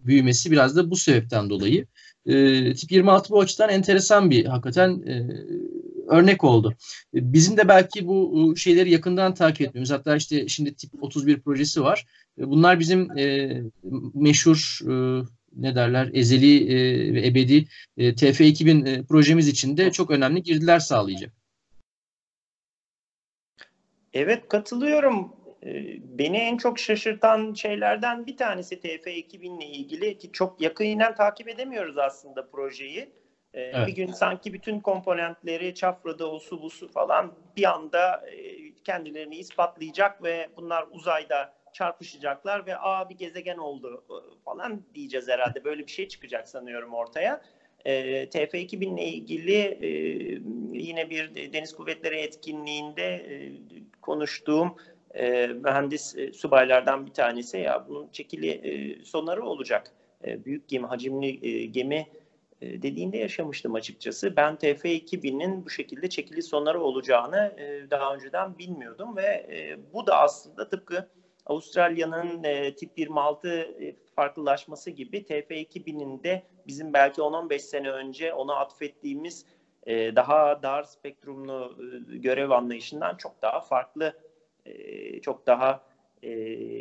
büyümesi 0.00 0.50
biraz 0.50 0.76
da 0.76 0.90
bu 0.90 0.96
sebepten 0.96 1.50
dolayı. 1.50 1.86
E, 2.26 2.74
tip 2.74 2.92
26 2.92 3.30
bu 3.30 3.40
açıdan 3.40 3.70
enteresan 3.70 4.30
bir 4.30 4.44
hakikaten 4.44 4.90
e, 4.90 5.26
örnek 6.08 6.44
oldu. 6.44 6.74
E, 7.14 7.32
bizim 7.32 7.56
de 7.56 7.68
belki 7.68 8.06
bu 8.06 8.54
şeyleri 8.56 8.90
yakından 8.90 9.34
takip 9.34 9.68
etmemiz. 9.68 9.90
Hatta 9.90 10.16
işte 10.16 10.48
şimdi 10.48 10.74
tip 10.74 11.02
31 11.02 11.40
projesi 11.40 11.82
var. 11.82 12.06
E, 12.38 12.48
bunlar 12.48 12.80
bizim 12.80 13.18
e, 13.18 13.56
meşhur 14.14 14.78
e, 14.90 15.24
ne 15.56 15.74
derler 15.74 16.10
ezeli 16.14 16.72
e, 16.72 17.14
ve 17.14 17.26
ebedi 17.26 17.66
e, 17.96 18.08
TF2000 18.08 18.88
e, 18.88 19.02
projemiz 19.02 19.48
için 19.48 19.76
de 19.76 19.92
çok 19.92 20.10
önemli 20.10 20.42
girdiler 20.42 20.78
sağlayacak. 20.78 21.32
Evet 24.12 24.48
katılıyorum. 24.48 25.32
E, 25.66 25.96
beni 26.18 26.36
en 26.36 26.56
çok 26.56 26.78
şaşırtan 26.78 27.54
şeylerden 27.54 28.26
bir 28.26 28.36
tanesi 28.36 28.74
TF2000 28.74 29.58
ile 29.58 29.66
ilgili 29.66 30.18
ki 30.18 30.32
çok 30.32 30.60
yakından 30.60 31.14
takip 31.14 31.48
edemiyoruz 31.48 31.98
aslında 31.98 32.48
projeyi. 32.48 33.12
E, 33.54 33.60
evet. 33.60 33.86
Bir 33.86 33.92
gün 33.92 34.12
sanki 34.12 34.52
bütün 34.52 34.80
komponentleri 34.80 35.74
çafrada, 35.74 36.30
osu 36.30 36.62
busu 36.62 36.88
falan 36.88 37.34
bir 37.56 37.74
anda 37.74 38.24
kendilerini 38.84 39.36
ispatlayacak 39.36 40.22
ve 40.22 40.48
bunlar 40.56 40.84
uzayda 40.90 41.56
çarpışacaklar 41.76 42.66
ve 42.66 42.78
aa 42.78 43.08
bir 43.08 43.18
gezegen 43.18 43.56
oldu 43.56 44.04
e, 44.10 44.14
falan 44.44 44.82
diyeceğiz 44.94 45.28
herhalde. 45.28 45.64
Böyle 45.64 45.86
bir 45.86 45.92
şey 45.92 46.08
çıkacak 46.08 46.48
sanıyorum 46.48 46.94
ortaya. 46.94 47.42
E, 47.84 48.24
TF2000 48.24 48.94
ile 48.94 49.04
ilgili 49.04 49.56
e, 49.60 49.88
yine 50.72 51.10
bir 51.10 51.52
Deniz 51.52 51.72
Kuvvetleri 51.72 52.16
etkinliğinde 52.16 53.04
e, 53.04 53.52
konuştuğum 54.02 54.76
e, 55.16 55.46
mühendis 55.46 56.16
e, 56.16 56.32
subaylardan 56.32 57.06
bir 57.06 57.12
tanesi 57.12 57.58
ya 57.58 57.86
bunun 57.88 58.08
çekili 58.08 58.50
e, 58.50 59.04
sonarı 59.04 59.44
olacak. 59.44 59.92
E, 60.24 60.44
büyük 60.44 60.68
gemi, 60.68 60.86
hacimli 60.86 61.46
e, 61.46 61.66
gemi 61.66 62.08
e, 62.60 62.82
dediğinde 62.82 63.18
yaşamıştım 63.18 63.74
açıkçası. 63.74 64.36
Ben 64.36 64.56
TF2000'in 64.56 65.64
bu 65.64 65.70
şekilde 65.70 66.08
çekili 66.08 66.42
sonarı 66.42 66.80
olacağını 66.80 67.54
e, 67.58 67.90
daha 67.90 68.14
önceden 68.14 68.58
bilmiyordum 68.58 69.16
ve 69.16 69.26
e, 69.26 69.78
bu 69.92 70.06
da 70.06 70.18
aslında 70.20 70.68
tıpkı 70.68 71.08
Avustralya'nın 71.46 72.44
e, 72.44 72.74
tip 72.76 72.98
26 72.98 73.48
e, 73.48 73.96
farklılaşması 74.14 74.90
gibi 74.90 75.24
TF2000'in 75.24 76.22
de 76.22 76.46
bizim 76.66 76.92
belki 76.92 77.20
10-15 77.20 77.58
sene 77.58 77.90
önce 77.90 78.34
ona 78.34 78.56
atfettiğimiz 78.56 79.46
e, 79.86 80.16
daha 80.16 80.62
dar 80.62 80.82
spektrumlu 80.82 81.76
e, 82.12 82.16
görev 82.18 82.50
anlayışından 82.50 83.16
çok 83.16 83.42
daha 83.42 83.60
farklı, 83.60 84.18
e, 84.66 85.20
çok 85.20 85.46
daha 85.46 85.84
e, 86.22 86.30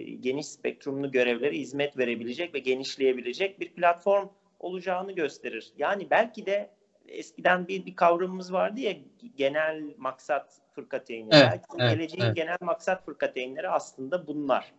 geniş 0.04 0.48
spektrumlu 0.48 1.12
görevlere 1.12 1.58
hizmet 1.58 1.98
verebilecek 1.98 2.54
ve 2.54 2.60
genişleyebilecek 2.60 3.60
bir 3.60 3.74
platform 3.74 4.28
olacağını 4.60 5.12
gösterir. 5.12 5.74
Yani 5.78 6.08
belki 6.10 6.46
de 6.46 6.70
eskiden 7.08 7.68
bir, 7.68 7.86
bir 7.86 7.96
kavramımız 7.96 8.54
vardı 8.54 8.80
ya 8.80 8.98
genel 9.36 9.84
maksat 9.98 10.62
fırkateynleri. 10.76 11.50
Evet, 11.50 11.62
evet, 11.80 11.92
geleceğin 11.92 12.24
evet. 12.24 12.36
genel 12.36 12.58
maksat 12.62 13.06
fırkateynleri 13.06 13.70
aslında 13.70 14.28
bunlar. 14.28 14.72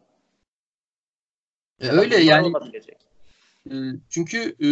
E, 1.81 1.89
öyle 1.89 2.17
yani. 2.17 2.53
E, 3.71 3.75
çünkü 4.11 4.57
e, 4.65 4.69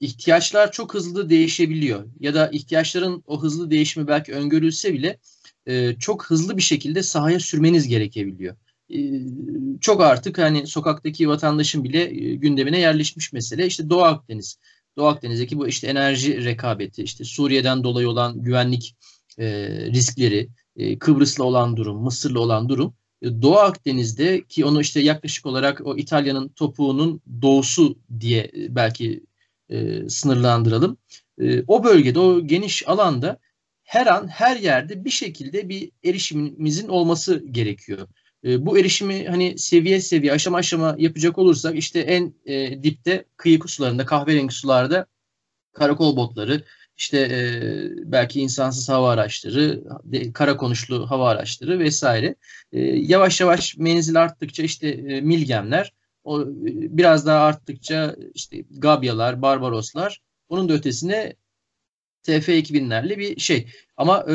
ihtiyaçlar 0.00 0.72
çok 0.72 0.94
hızlı 0.94 1.30
değişebiliyor 1.30 2.04
ya 2.20 2.34
da 2.34 2.48
ihtiyaçların 2.48 3.24
o 3.26 3.42
hızlı 3.42 3.70
değişimi 3.70 4.08
belki 4.08 4.34
öngörülse 4.34 4.92
bile 4.92 5.18
e, 5.68 5.96
çok 5.98 6.26
hızlı 6.26 6.56
bir 6.56 6.62
şekilde 6.62 7.02
sahaya 7.02 7.40
sürmeniz 7.40 7.88
gerekebiliyor. 7.88 8.56
E, 8.90 8.98
çok 9.80 10.00
artık 10.00 10.38
hani 10.38 10.66
sokaktaki 10.66 11.28
vatandaşın 11.28 11.84
bile 11.84 12.02
e, 12.02 12.34
gündemine 12.34 12.78
yerleşmiş 12.78 13.32
mesele 13.32 13.66
işte 13.66 13.90
Doğu 13.90 14.02
Akdeniz. 14.02 14.58
Doğu 14.96 15.06
Akdeniz'deki 15.06 15.58
bu 15.58 15.68
işte 15.68 15.86
enerji 15.86 16.44
rekabeti, 16.44 17.02
işte 17.02 17.24
Suriye'den 17.24 17.84
dolayı 17.84 18.08
olan 18.08 18.42
güvenlik 18.42 18.96
e, 19.38 19.46
riskleri, 19.68 20.48
e, 20.76 20.98
Kıbrıs'la 20.98 21.44
olan 21.44 21.76
durum, 21.76 22.02
Mısır'la 22.02 22.40
olan 22.40 22.68
durum 22.68 22.94
e, 23.22 23.42
Doğu 23.42 23.58
Akdeniz'de 23.58 24.44
ki 24.44 24.64
onu 24.64 24.80
işte 24.80 25.00
yaklaşık 25.00 25.46
olarak 25.46 25.86
o 25.86 25.96
İtalya'nın 25.96 26.48
topuğunun 26.48 27.20
doğusu 27.42 27.98
diye 28.20 28.50
e, 28.56 28.74
belki 28.74 29.24
e, 29.70 30.08
sınırlandıralım. 30.08 30.96
E, 31.40 31.62
o 31.66 31.84
bölgede, 31.84 32.18
o 32.18 32.46
geniş 32.46 32.88
alanda 32.88 33.38
her 33.88 34.06
an 34.06 34.28
her 34.28 34.56
yerde 34.56 35.04
bir 35.04 35.10
şekilde 35.10 35.68
bir 35.68 35.90
erişimimizin 36.04 36.88
olması 36.88 37.44
gerekiyor. 37.50 38.08
E, 38.44 38.66
bu 38.66 38.78
erişimi 38.78 39.28
hani 39.28 39.58
seviye 39.58 40.00
seviye 40.00 40.32
aşama 40.32 40.58
aşama 40.58 40.96
yapacak 40.98 41.38
olursak 41.38 41.76
işte 41.76 42.00
en 42.00 42.34
e, 42.46 42.82
dipte 42.82 43.24
kıyı 43.36 43.60
sularında 43.66 44.06
kahverengi 44.06 44.54
sularda 44.54 45.06
karakol 45.72 46.16
botları 46.16 46.64
işte 46.96 47.18
e, 47.18 47.40
belki 48.12 48.40
insansız 48.40 48.88
hava 48.88 49.10
araçları, 49.10 49.84
de, 50.04 50.32
kara 50.32 50.56
konuşlu 50.56 51.10
hava 51.10 51.30
araçları 51.30 51.78
vesaire. 51.78 52.34
E, 52.72 52.80
yavaş 52.80 53.40
yavaş 53.40 53.76
menzil 53.76 54.20
arttıkça 54.22 54.62
işte 54.62 54.88
e, 54.88 55.20
milgemler, 55.20 55.92
o, 56.24 56.42
e, 56.42 56.46
biraz 56.96 57.26
daha 57.26 57.44
arttıkça 57.44 58.16
işte 58.34 58.64
Gabyalar, 58.70 59.42
Barbaroslar, 59.42 60.20
bunun 60.50 60.68
da 60.68 60.72
ötesine 60.72 61.34
TF2000'lerle 62.26 63.18
bir 63.18 63.40
şey. 63.40 63.66
Ama 63.96 64.26
e, 64.28 64.34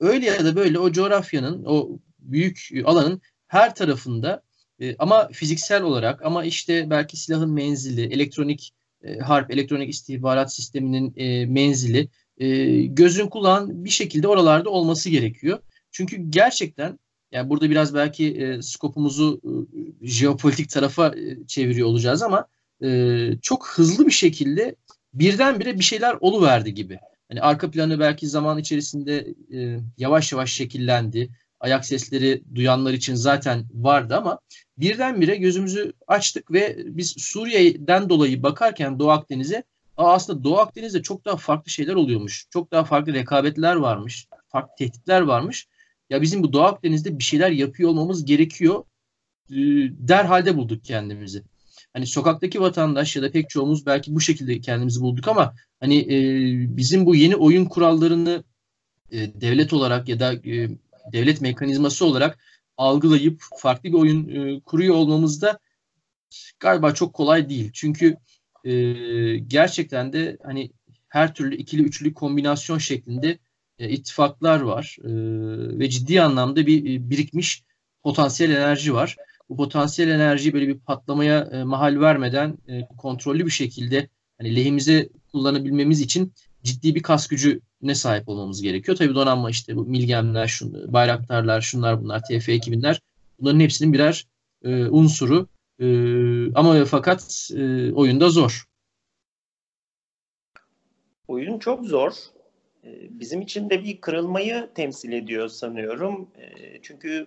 öyle 0.00 0.26
ya 0.26 0.44
da 0.44 0.56
böyle 0.56 0.78
o 0.78 0.92
coğrafyanın, 0.92 1.64
o 1.66 1.98
büyük 2.18 2.68
alanın 2.84 3.20
her 3.46 3.74
tarafında 3.74 4.42
e, 4.80 4.96
ama 4.98 5.28
fiziksel 5.32 5.82
olarak 5.82 6.24
ama 6.24 6.44
işte 6.44 6.90
belki 6.90 7.16
silahın 7.16 7.50
menzili, 7.50 8.02
elektronik 8.14 8.74
e, 9.02 9.18
harp, 9.18 9.50
elektronik 9.50 9.90
istihbarat 9.90 10.54
sisteminin 10.54 11.14
e, 11.16 11.46
menzili 11.46 12.08
e, 12.38 12.80
gözün 12.82 13.26
kulağın 13.26 13.84
bir 13.84 13.90
şekilde 13.90 14.28
oralarda 14.28 14.70
olması 14.70 15.10
gerekiyor. 15.10 15.58
Çünkü 15.92 16.16
gerçekten 16.16 16.98
yani 17.32 17.50
burada 17.50 17.70
biraz 17.70 17.94
belki 17.94 18.34
e, 18.34 18.62
skopumuzu 18.62 19.40
e, 19.44 20.06
jeopolitik 20.06 20.70
tarafa 20.70 21.06
e, 21.06 21.46
çeviriyor 21.46 21.88
olacağız 21.88 22.22
ama 22.22 22.46
e, 22.84 23.30
çok 23.42 23.68
hızlı 23.68 24.06
bir 24.06 24.12
şekilde 24.12 24.76
birdenbire 25.14 25.78
bir 25.78 25.84
şeyler 25.84 26.16
oluverdi 26.20 26.74
gibi. 26.74 26.98
Hani 27.28 27.40
arka 27.40 27.70
planı 27.70 28.00
belki 28.00 28.26
zaman 28.28 28.58
içerisinde 28.58 29.34
e, 29.54 29.78
yavaş 29.98 30.32
yavaş 30.32 30.52
şekillendi 30.52 31.30
ayak 31.60 31.86
sesleri 31.86 32.42
duyanlar 32.54 32.92
için 32.92 33.14
zaten 33.14 33.64
vardı 33.74 34.16
ama 34.16 34.38
birdenbire 34.78 35.36
gözümüzü 35.36 35.92
açtık 36.06 36.52
ve 36.52 36.76
biz 36.86 37.14
Suriye'den 37.18 38.08
dolayı 38.08 38.42
bakarken 38.42 38.98
Doğu 38.98 39.10
Akdeniz'e 39.10 39.64
aslında 39.96 40.44
Doğu 40.44 40.58
Akdeniz'de 40.58 41.02
çok 41.02 41.24
daha 41.24 41.36
farklı 41.36 41.70
şeyler 41.70 41.94
oluyormuş. 41.94 42.46
Çok 42.50 42.70
daha 42.72 42.84
farklı 42.84 43.14
rekabetler 43.14 43.76
varmış. 43.76 44.26
Farklı 44.48 44.74
tehditler 44.78 45.20
varmış. 45.20 45.68
Ya 46.10 46.22
bizim 46.22 46.42
bu 46.42 46.52
Doğu 46.52 46.62
Akdeniz'de 46.62 47.18
bir 47.18 47.24
şeyler 47.24 47.50
yapıyor 47.50 47.90
olmamız 47.90 48.24
gerekiyor. 48.24 48.84
Ee, 49.50 49.54
derhalde 50.08 50.56
bulduk 50.56 50.84
kendimizi. 50.84 51.42
Hani 51.94 52.06
sokaktaki 52.06 52.60
vatandaş 52.60 53.16
ya 53.16 53.22
da 53.22 53.30
pek 53.30 53.50
çoğumuz 53.50 53.86
belki 53.86 54.14
bu 54.14 54.20
şekilde 54.20 54.60
kendimizi 54.60 55.00
bulduk 55.00 55.28
ama 55.28 55.54
hani 55.80 55.98
e, 55.98 56.16
bizim 56.76 57.06
bu 57.06 57.14
yeni 57.14 57.36
oyun 57.36 57.64
kurallarını 57.64 58.44
e, 59.10 59.40
devlet 59.40 59.72
olarak 59.72 60.08
ya 60.08 60.20
da 60.20 60.34
e, 60.34 60.68
devlet 61.12 61.40
mekanizması 61.40 62.06
olarak 62.06 62.38
algılayıp 62.76 63.42
farklı 63.56 63.88
bir 63.88 63.94
oyun 63.94 64.28
e, 64.28 64.60
kuruyor 64.60 64.94
olmamız 64.94 65.42
da 65.42 65.58
galiba 66.60 66.94
çok 66.94 67.14
kolay 67.14 67.48
değil. 67.48 67.70
Çünkü 67.74 68.16
e, 68.64 68.72
gerçekten 69.38 70.12
de 70.12 70.38
hani 70.42 70.70
her 71.08 71.34
türlü 71.34 71.56
ikili 71.56 71.82
üçlü 71.82 72.14
kombinasyon 72.14 72.78
şeklinde 72.78 73.38
e, 73.78 73.88
ittifaklar 73.88 74.60
var 74.60 74.96
e, 75.00 75.10
ve 75.78 75.90
ciddi 75.90 76.22
anlamda 76.22 76.66
bir 76.66 76.80
e, 76.84 77.10
birikmiş 77.10 77.64
potansiyel 78.02 78.50
enerji 78.50 78.94
var. 78.94 79.16
Bu 79.48 79.56
potansiyel 79.56 80.08
enerjiyi 80.08 80.54
böyle 80.54 80.68
bir 80.68 80.78
patlamaya 80.78 81.40
e, 81.40 81.64
mahal 81.64 82.00
vermeden 82.00 82.58
e, 82.68 82.88
kontrollü 82.98 83.46
bir 83.46 83.50
şekilde 83.50 84.08
hani 84.38 84.56
lehimize 84.56 85.08
kullanabilmemiz 85.32 86.00
için 86.00 86.32
ciddi 86.62 86.94
bir 86.94 87.02
kas 87.02 87.26
gücüne 87.28 87.94
sahip 87.94 88.28
olmamız 88.28 88.62
gerekiyor. 88.62 88.96
Tabii 88.96 89.14
donanma 89.14 89.50
işte 89.50 89.76
bu 89.76 89.84
Milgemler, 89.84 90.46
şun, 90.46 90.92
Bayraktarlar, 90.92 91.60
şunlar 91.60 92.02
bunlar, 92.02 92.20
TF 92.20 92.48
2000'ler 92.48 93.00
bunların 93.40 93.60
hepsinin 93.60 93.92
birer 93.92 94.26
e, 94.64 94.84
unsuru. 94.86 95.48
E, 95.78 95.86
ama 96.54 96.84
fakat 96.84 97.50
e, 97.56 97.92
oyunda 97.92 98.28
zor. 98.28 98.64
Oyun 101.28 101.58
çok 101.58 101.86
zor. 101.86 102.12
E, 102.84 102.88
bizim 103.10 103.40
için 103.40 103.70
de 103.70 103.84
bir 103.84 104.00
kırılmayı 104.00 104.70
temsil 104.74 105.12
ediyor 105.12 105.48
sanıyorum. 105.48 106.30
E, 106.38 106.78
çünkü 106.82 107.26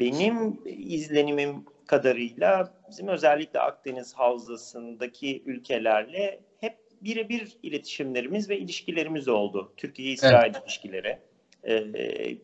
benim 0.00 0.60
izlenimim 0.66 1.64
kadarıyla 1.86 2.74
bizim 2.90 3.08
özellikle 3.08 3.60
Akdeniz 3.60 4.14
Havzası'ndaki 4.14 5.42
ülkelerle 5.46 6.40
hep 6.60 6.78
birebir 7.02 7.56
iletişimlerimiz 7.62 8.50
ve 8.50 8.58
ilişkilerimiz 8.58 9.28
oldu. 9.28 9.72
Türkiye-İsrail 9.76 10.52
evet. 10.54 10.62
ilişkileri. 10.64 11.18
Ee, 11.64 12.36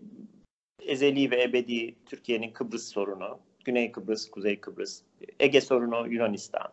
ezeli 0.83 1.31
ve 1.31 1.43
ebedi 1.43 1.95
Türkiye'nin 2.07 2.51
Kıbrıs 2.51 2.89
sorunu, 2.89 3.39
Güney 3.65 3.93
Kıbrıs, 3.93 4.31
Kuzey 4.31 4.61
Kıbrıs, 4.61 5.03
Ege 5.41 5.61
sorunu 5.61 6.09
Yunanistan. 6.09 6.73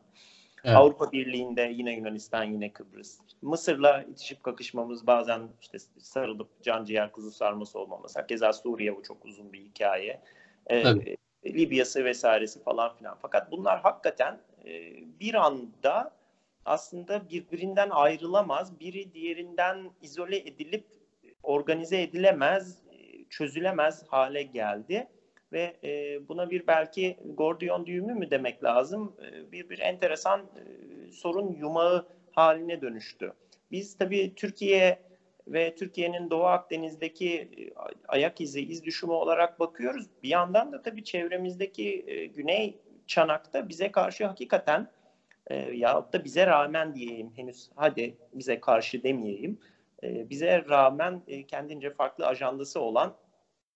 Evet. 0.63 0.75
Avrupa 0.75 1.11
Birliği'nde 1.11 1.71
yine 1.75 1.93
Yunanistan, 1.93 2.43
yine 2.43 2.73
Kıbrıs. 2.73 3.19
Mısır'la 3.41 4.01
itişip 4.01 4.43
kakışmamız 4.43 5.07
bazen 5.07 5.41
işte 5.61 5.77
sarılıp 5.99 6.63
can 6.63 6.85
ciğer 6.85 7.11
kuzu 7.11 7.31
sarması 7.31 7.79
olmamız. 7.79 8.15
Keza 8.27 8.53
Suriye 8.53 8.95
bu 8.95 9.03
çok 9.03 9.25
uzun 9.25 9.53
bir 9.53 9.59
hikaye. 9.59 10.21
Ee, 10.71 10.83
Libya'sı 11.45 12.05
vesairesi 12.05 12.63
falan 12.63 12.95
filan. 12.95 13.17
Fakat 13.21 13.51
bunlar 13.51 13.79
hakikaten 13.81 14.39
e, 14.65 14.71
bir 15.19 15.33
anda 15.33 16.11
aslında 16.65 17.29
birbirinden 17.29 17.89
ayrılamaz, 17.89 18.79
biri 18.79 19.13
diğerinden 19.13 19.91
izole 20.01 20.37
edilip 20.37 20.85
organize 21.43 22.01
edilemez, 22.01 22.83
çözülemez 23.29 24.03
hale 24.07 24.43
geldi 24.43 25.07
ve 25.51 25.77
e, 25.83 26.19
buna 26.27 26.49
bir 26.49 26.67
belki 26.67 27.17
Gordiyon 27.25 27.85
düğümü 27.85 28.13
mü 28.13 28.31
demek 28.31 28.63
lazım, 28.63 29.15
e, 29.21 29.51
bir 29.51 29.69
bir 29.69 29.79
enteresan 29.79 30.39
e, 30.39 31.11
sorun 31.11 31.55
yumağı 31.59 32.07
haline 32.31 32.81
dönüştü. 32.81 33.33
Biz 33.71 33.97
tabii 33.97 34.35
Türkiye 34.35 34.99
ve 35.53 35.75
Türkiye'nin 35.75 36.29
Doğu 36.29 36.43
Akdeniz'deki 36.43 37.33
e, 37.39 37.69
ayak 38.07 38.41
izi, 38.41 38.61
iz 38.61 38.83
düşümü 38.83 39.13
olarak 39.13 39.59
bakıyoruz. 39.59 40.07
Bir 40.23 40.29
yandan 40.29 40.71
da 40.71 40.81
tabii 40.81 41.03
çevremizdeki 41.03 42.05
e, 42.07 42.25
Güney 42.25 42.79
Çanak'ta 43.07 43.69
bize 43.69 43.91
karşı 43.91 44.25
hakikaten 44.25 44.91
e, 45.47 45.55
yahut 45.55 46.13
da 46.13 46.23
bize 46.23 46.47
rağmen 46.47 46.95
diyeyim 46.95 47.31
henüz 47.35 47.69
hadi 47.75 48.17
bize 48.33 48.59
karşı 48.59 49.03
demeyeyim. 49.03 49.59
Bize 50.03 50.65
rağmen 50.69 51.21
kendince 51.47 51.93
farklı 51.93 52.27
ajandası 52.27 52.81
olan 52.81 53.15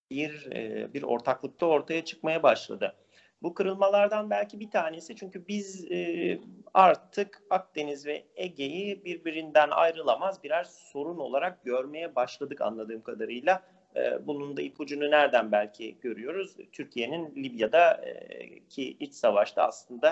bir 0.09 0.51
e, 0.51 0.93
bir 0.93 1.03
ortaklıkta 1.03 1.65
ortaya 1.65 2.05
çıkmaya 2.05 2.43
başladı. 2.43 2.95
Bu 3.41 3.53
kırılmalardan 3.53 4.29
belki 4.29 4.59
bir 4.59 4.71
tanesi 4.71 5.15
çünkü 5.15 5.47
biz 5.47 5.91
artık 6.73 7.41
Akdeniz 7.49 8.05
ve 8.05 8.23
Ege'yi 8.35 9.05
birbirinden 9.05 9.69
ayrılamaz 9.69 10.43
birer 10.43 10.63
sorun 10.63 11.17
olarak 11.17 11.65
görmeye 11.65 12.15
başladık 12.15 12.61
anladığım 12.61 13.01
kadarıyla. 13.01 13.63
E, 13.95 14.27
bunun 14.27 14.57
da 14.57 14.61
ipucunu 14.61 15.11
nereden 15.11 15.51
belki 15.51 15.97
görüyoruz? 16.01 16.57
Türkiye'nin 16.71 17.35
Libya'da 17.35 17.93
e, 17.93 18.59
ki 18.59 18.97
iç 18.99 19.13
savaşta 19.13 19.63
aslında 19.63 20.09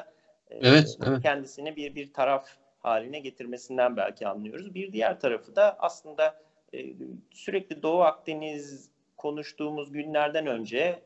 e, 0.50 0.58
evet, 0.58 0.98
evet. 1.08 1.22
kendisini 1.22 1.76
bir 1.76 1.96
bir 1.96 2.14
taraf 2.14 2.48
haline 2.80 3.20
getirmesinden 3.20 3.98
belki 3.98 4.28
anlıyoruz. 4.28 4.76
Bir 4.76 4.94
diğer 4.94 5.20
tarafı 5.20 5.56
da 5.56 5.76
aslında 5.80 6.42
e, 6.74 6.86
sürekli 7.32 7.84
Doğu 7.84 8.02
Akdeniz 8.02 8.92
konuştuğumuz 9.18 9.92
günlerden 9.92 10.48
önce 10.48 11.00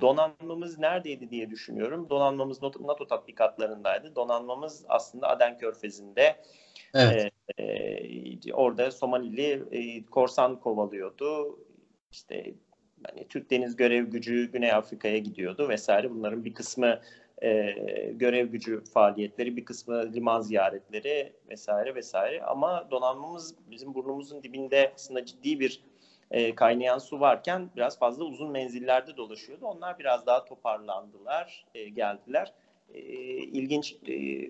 donanmamız 0.00 0.78
neredeydi 0.78 1.30
diye 1.30 1.50
düşünüyorum. 1.50 2.10
Donanmamız 2.10 2.62
NATO 2.62 3.06
tatbikatlarındaydı. 3.06 4.16
Donanmamız 4.16 4.84
aslında 4.88 5.28
Aden 5.28 5.58
Körfezi'nde 5.58 6.36
evet. 6.94 7.32
e, 7.58 7.62
e, 7.64 8.52
orada 8.52 8.90
Somalili 8.90 9.62
e, 9.70 10.04
korsan 10.04 10.60
kovalıyordu. 10.60 11.58
İşte 12.12 12.54
hani 13.06 13.28
Türk 13.28 13.50
Deniz 13.50 13.76
Görev 13.76 14.04
Gücü 14.04 14.52
Güney 14.52 14.72
Afrika'ya 14.72 15.18
gidiyordu 15.18 15.68
vesaire. 15.68 16.10
Bunların 16.10 16.44
bir 16.44 16.54
kısmı 16.54 17.00
e, 17.42 17.72
görev 18.14 18.46
gücü 18.46 18.84
faaliyetleri, 18.84 19.56
bir 19.56 19.64
kısmı 19.64 20.12
liman 20.12 20.40
ziyaretleri 20.40 21.32
vesaire 21.50 21.94
vesaire. 21.94 22.42
Ama 22.42 22.88
donanmamız 22.90 23.54
bizim 23.70 23.94
burnumuzun 23.94 24.42
dibinde 24.42 24.92
aslında 24.94 25.24
ciddi 25.24 25.60
bir 25.60 25.82
e, 26.30 26.54
kaynayan 26.54 26.98
su 26.98 27.20
varken 27.20 27.70
biraz 27.76 27.98
fazla 27.98 28.24
uzun 28.24 28.50
menzillerde 28.50 29.16
dolaşıyordu. 29.16 29.66
Onlar 29.66 29.98
biraz 29.98 30.26
daha 30.26 30.44
toparlandılar, 30.44 31.64
e, 31.74 31.88
geldiler. 31.88 32.52
E, 32.94 33.00
ilginç 33.36 33.96
e, 34.08 34.48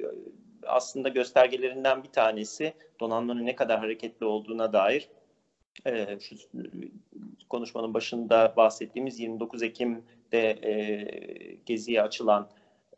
aslında 0.66 1.08
göstergelerinden 1.08 2.04
bir 2.04 2.08
tanesi 2.08 2.74
donanmanın 3.00 3.46
ne 3.46 3.56
kadar 3.56 3.78
hareketli 3.78 4.26
olduğuna 4.26 4.72
dair 4.72 5.08
e, 5.86 6.18
şu 6.20 6.36
konuşmanın 7.48 7.94
başında 7.94 8.54
bahsettiğimiz 8.56 9.20
29 9.20 9.62
Ekim'de 9.62 10.50
e, 10.50 11.04
geziye 11.66 12.02
açılan 12.02 12.48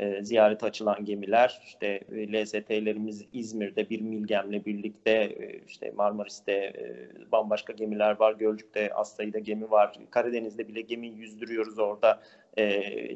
e, 0.01 0.25
ziyarete 0.25 0.67
açılan 0.67 1.05
gemiler 1.05 1.61
işte 1.67 1.87
e, 2.13 2.33
LZT'lerimiz 2.33 3.25
İzmir'de 3.33 3.91
bir 3.91 4.01
Milgem'le 4.01 4.65
birlikte 4.65 5.11
e, 5.11 5.61
işte 5.67 5.91
Marmaris'te 5.97 6.53
e, 6.53 7.09
bambaşka 7.33 7.73
gemiler 7.73 8.21
var. 8.21 8.33
Gölcük'te 8.33 8.95
az 8.95 9.17
sayıda 9.17 9.39
gemi 9.39 9.71
var. 9.71 9.99
Karadeniz'de 10.11 10.69
bile 10.69 10.81
gemi 10.81 11.09
yüzdürüyoruz 11.09 11.79
orada. 11.79 12.23
E, 12.57 12.65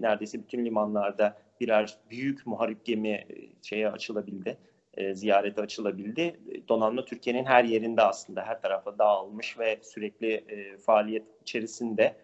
neredeyse 0.02 0.42
bütün 0.42 0.64
limanlarda 0.64 1.36
birer 1.60 1.98
büyük 2.10 2.46
muharip 2.46 2.84
gemi 2.84 3.08
e, 3.08 3.26
şeye 3.62 3.90
açılabildi. 3.90 4.58
E, 4.94 5.14
ziyarete 5.14 5.62
açılabildi. 5.62 6.40
Donanma 6.68 7.04
Türkiye'nin 7.04 7.44
her 7.44 7.64
yerinde 7.64 8.02
aslında 8.02 8.42
her 8.42 8.62
tarafa 8.62 8.98
dağılmış 8.98 9.58
ve 9.58 9.78
sürekli 9.82 10.44
faaliyet 10.86 11.24
içerisinde. 11.42 12.16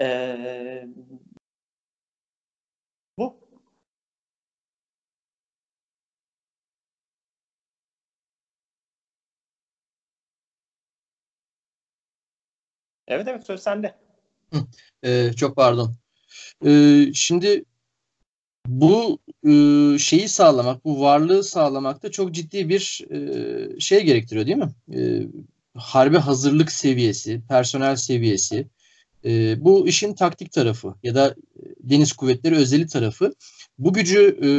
E, 0.00 0.86
bu 3.18 3.49
Evet 13.10 13.28
evet 13.28 13.46
söz 13.46 13.62
sende. 13.62 13.94
Ee, 15.04 15.32
çok 15.36 15.56
pardon. 15.56 15.94
Ee, 16.66 17.06
şimdi 17.14 17.64
bu 18.66 19.18
e, 19.46 19.52
şeyi 19.98 20.28
sağlamak, 20.28 20.84
bu 20.84 21.00
varlığı 21.00 21.44
sağlamak 21.44 22.02
da 22.02 22.10
çok 22.10 22.32
ciddi 22.32 22.68
bir 22.68 23.00
e, 23.10 23.80
şey 23.80 24.04
gerektiriyor 24.04 24.46
değil 24.46 24.56
mi? 24.56 24.72
E, 24.94 25.26
harbi 25.74 26.18
hazırlık 26.18 26.72
seviyesi, 26.72 27.42
personel 27.48 27.96
seviyesi. 27.96 28.66
E, 29.24 29.64
bu 29.64 29.88
işin 29.88 30.14
taktik 30.14 30.52
tarafı 30.52 30.94
ya 31.02 31.14
da 31.14 31.34
deniz 31.80 32.12
kuvvetleri 32.12 32.56
özeli 32.56 32.86
tarafı. 32.86 33.34
Bu 33.78 33.92
gücü 33.92 34.38
e, 34.42 34.50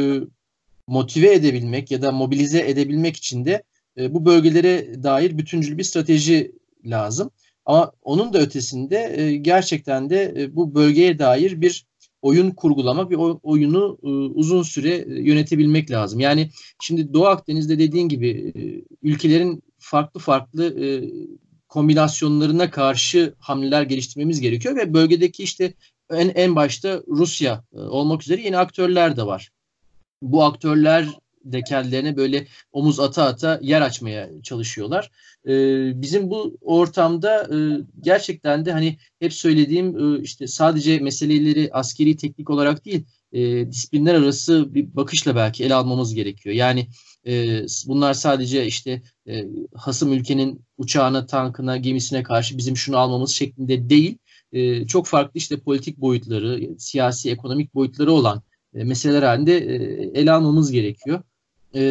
motive 0.86 1.32
edebilmek 1.32 1.90
ya 1.90 2.02
da 2.02 2.12
mobilize 2.12 2.60
edebilmek 2.60 3.16
için 3.16 3.44
de 3.44 3.62
e, 3.98 4.14
bu 4.14 4.24
bölgelere 4.24 5.02
dair 5.02 5.38
bütüncül 5.38 5.78
bir 5.78 5.84
strateji 5.84 6.52
lazım. 6.84 7.30
Ama 7.64 7.92
onun 8.02 8.32
da 8.32 8.38
ötesinde 8.38 9.14
e, 9.16 9.36
gerçekten 9.36 10.10
de 10.10 10.34
e, 10.36 10.56
bu 10.56 10.74
bölgeye 10.74 11.18
dair 11.18 11.60
bir 11.60 11.86
oyun 12.22 12.50
kurgulamak 12.50 13.10
ve 13.10 13.16
oyunu 13.16 13.98
e, 14.02 14.06
uzun 14.08 14.62
süre 14.62 15.04
yönetebilmek 15.08 15.90
lazım. 15.90 16.20
Yani 16.20 16.50
şimdi 16.82 17.14
Doğu 17.14 17.26
Akdeniz'de 17.26 17.78
dediğin 17.78 18.08
gibi 18.08 18.52
ülkelerin 19.02 19.62
farklı 19.78 20.20
farklı 20.20 20.76
kombinasyonlarına 21.68 22.70
karşı 22.70 23.34
hamleler 23.38 23.82
geliştirmemiz 23.82 24.40
gerekiyor 24.40 24.76
ve 24.76 24.94
bölgedeki 24.94 25.42
işte 25.42 25.74
en 26.10 26.28
en 26.28 26.56
başta 26.56 27.02
Rusya 27.08 27.64
olmak 27.72 28.22
üzere 28.22 28.40
yeni 28.40 28.58
aktörler 28.58 29.16
de 29.16 29.26
var. 29.26 29.50
Bu 30.22 30.44
aktörler 30.44 31.08
de 31.44 31.62
kendilerine 31.62 32.16
böyle 32.16 32.46
omuz 32.72 33.00
ata 33.00 33.24
ata 33.24 33.58
yer 33.62 33.80
açmaya 33.82 34.30
çalışıyorlar. 34.42 35.10
E, 35.46 35.52
bizim 36.02 36.30
bu 36.30 36.56
ortamda 36.60 37.42
e, 37.42 37.56
gerçekten 38.00 38.64
de 38.64 38.72
hani 38.72 38.98
hep 39.20 39.32
söylediğim 39.32 40.16
e, 40.16 40.22
işte 40.22 40.46
sadece 40.46 40.98
meseleleri 40.98 41.70
askeri 41.72 42.16
teknik 42.16 42.50
olarak 42.50 42.84
değil 42.84 43.04
e, 43.32 43.70
disiplinler 43.70 44.14
arası 44.14 44.74
bir 44.74 44.96
bakışla 44.96 45.36
belki 45.36 45.64
ele 45.64 45.74
almamız 45.74 46.14
gerekiyor. 46.14 46.54
Yani 46.54 46.86
e, 47.26 47.62
bunlar 47.86 48.14
sadece 48.14 48.66
işte 48.66 49.02
e, 49.28 49.44
hasım 49.74 50.12
ülkenin 50.12 50.64
uçağına, 50.78 51.26
tankına, 51.26 51.76
gemisine 51.76 52.22
karşı 52.22 52.58
bizim 52.58 52.76
şunu 52.76 52.96
almamız 52.96 53.30
şeklinde 53.30 53.90
değil. 53.90 54.18
E, 54.52 54.86
çok 54.86 55.06
farklı 55.06 55.38
işte 55.38 55.60
politik 55.60 55.98
boyutları, 55.98 56.78
siyasi, 56.78 57.30
ekonomik 57.30 57.74
boyutları 57.74 58.12
olan 58.12 58.42
e, 58.74 58.84
meseleler 58.84 59.22
halinde 59.22 59.56
e, 59.58 59.74
ele 60.20 60.32
almamız 60.32 60.72
gerekiyor. 60.72 61.22
E, 61.74 61.82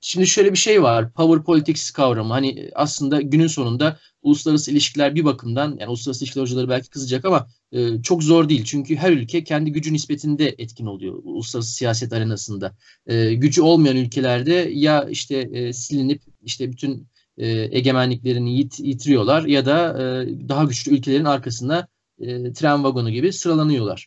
şimdi 0.00 0.26
şöyle 0.26 0.52
bir 0.52 0.58
şey 0.58 0.82
var. 0.82 1.12
Power 1.12 1.44
politics 1.44 1.90
kavramı. 1.90 2.32
Hani 2.32 2.70
aslında 2.74 3.20
günün 3.20 3.46
sonunda 3.46 3.98
uluslararası 4.22 4.70
ilişkiler 4.70 5.14
bir 5.14 5.24
bakımdan 5.24 5.76
yani 5.80 5.88
uluslararası 5.88 6.24
ilişkiler 6.24 6.42
hocaları 6.42 6.68
belki 6.68 6.90
kızacak 6.90 7.24
ama 7.24 7.48
e, 7.72 8.02
çok 8.02 8.22
zor 8.22 8.48
değil. 8.48 8.64
Çünkü 8.64 8.96
her 8.96 9.12
ülke 9.12 9.44
kendi 9.44 9.72
gücü 9.72 9.92
nispetinde 9.92 10.54
etkin 10.58 10.86
oluyor 10.86 11.20
uluslararası 11.24 11.72
siyaset 11.72 12.12
arenasında. 12.12 12.76
E, 13.06 13.34
gücü 13.34 13.62
olmayan 13.62 13.96
ülkelerde 13.96 14.70
ya 14.72 15.04
işte 15.04 15.36
e, 15.36 15.72
silinip 15.72 16.22
işte 16.42 16.72
bütün 16.72 17.08
e, 17.38 17.48
egemenliklerini 17.78 18.56
yit, 18.56 18.80
yitiriyorlar 18.80 19.44
ya 19.44 19.66
da 19.66 19.98
e, 19.98 20.28
daha 20.48 20.64
güçlü 20.64 20.92
ülkelerin 20.92 21.24
arkasına 21.24 21.88
e, 22.20 22.52
tren 22.52 22.84
vagonu 22.84 23.10
gibi 23.10 23.32
sıralanıyorlar. 23.32 24.06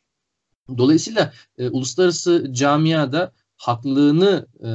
Dolayısıyla 0.78 1.34
e, 1.58 1.70
uluslararası 1.70 2.48
camiada 2.52 3.32
haklılığını 3.58 4.48
e, 4.64 4.72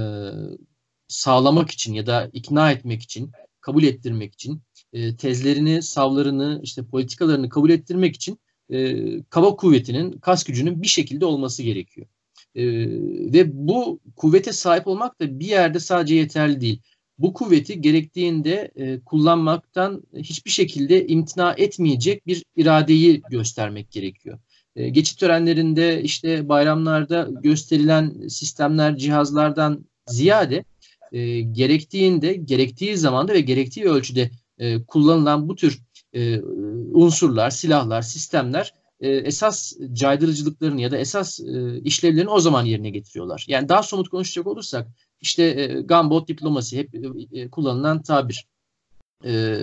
sağlamak 1.08 1.70
için 1.70 1.94
ya 1.94 2.06
da 2.06 2.30
ikna 2.32 2.72
etmek 2.72 3.02
için, 3.02 3.32
kabul 3.60 3.82
ettirmek 3.82 4.34
için, 4.34 4.62
e, 4.92 5.16
tezlerini, 5.16 5.82
savlarını, 5.82 6.60
işte 6.62 6.84
politikalarını 6.84 7.48
kabul 7.48 7.70
ettirmek 7.70 8.14
için 8.16 8.38
e, 8.70 9.22
kaba 9.22 9.56
kuvvetinin, 9.56 10.12
kas 10.12 10.44
gücünün 10.44 10.82
bir 10.82 10.88
şekilde 10.88 11.26
olması 11.26 11.62
gerekiyor. 11.62 12.06
E, 12.54 12.64
ve 13.32 13.50
bu 13.68 14.00
kuvvete 14.16 14.52
sahip 14.52 14.86
olmak 14.86 15.20
da 15.20 15.40
bir 15.40 15.46
yerde 15.46 15.80
sadece 15.80 16.14
yeterli 16.14 16.60
değil. 16.60 16.82
Bu 17.18 17.32
kuvveti 17.32 17.80
gerektiğinde 17.80 18.70
e, 18.76 19.00
kullanmaktan 19.00 20.02
hiçbir 20.14 20.50
şekilde 20.50 21.06
imtina 21.06 21.54
etmeyecek 21.56 22.26
bir 22.26 22.44
iradeyi 22.56 23.22
göstermek 23.30 23.90
gerekiyor. 23.90 24.38
E, 24.78 24.88
geçit 24.88 25.18
törenlerinde 25.18 26.02
işte 26.02 26.48
bayramlarda 26.48 27.28
gösterilen 27.42 28.28
sistemler, 28.28 28.96
cihazlardan 28.96 29.84
ziyade 30.06 30.64
e, 31.12 31.40
gerektiğinde, 31.40 32.32
gerektiği 32.32 32.96
zamanda 32.96 33.34
ve 33.34 33.40
gerektiği 33.40 33.84
ölçüde 33.84 34.30
e, 34.58 34.84
kullanılan 34.84 35.48
bu 35.48 35.56
tür 35.56 35.82
e, 36.12 36.40
unsurlar, 36.92 37.50
silahlar, 37.50 38.02
sistemler 38.02 38.74
e, 39.00 39.10
esas 39.10 39.72
caydırıcılıklarını 39.92 40.80
ya 40.80 40.90
da 40.90 40.98
esas 40.98 41.40
e, 41.40 41.80
işlevlerini 41.80 42.30
o 42.30 42.40
zaman 42.40 42.64
yerine 42.64 42.90
getiriyorlar. 42.90 43.44
Yani 43.48 43.68
daha 43.68 43.82
somut 43.82 44.08
konuşacak 44.08 44.46
olursak 44.46 44.88
işte 45.20 45.42
e, 45.44 45.80
gunboat 45.80 46.28
diplomasi 46.28 46.78
hep 46.78 46.94
e, 47.32 47.50
kullanılan 47.50 48.02
tabir. 48.02 48.46
E, 49.24 49.58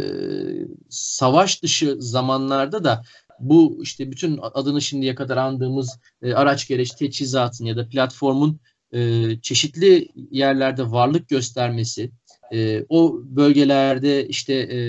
savaş 0.90 1.64
dışı 1.64 1.96
zamanlarda 2.00 2.84
da 2.84 3.04
bu 3.40 3.80
işte 3.82 4.12
bütün 4.12 4.40
adını 4.42 4.82
şimdiye 4.82 5.16
kadar 5.16 5.38
andığımız 5.38 6.00
e, 6.22 6.34
araç 6.34 6.68
gereç 6.68 6.92
teçhizatın 6.92 7.66
ya 7.66 7.78
da 7.78 7.90
platformun 7.90 8.60
e, 8.94 9.30
çeşitli 9.42 10.10
yerlerde 10.32 10.92
varlık 10.92 11.30
göstermesi, 11.30 12.12
e, 12.54 12.86
o 12.90 13.22
bölgelerde 13.24 14.28
işte 14.28 14.54
e, 14.54 14.80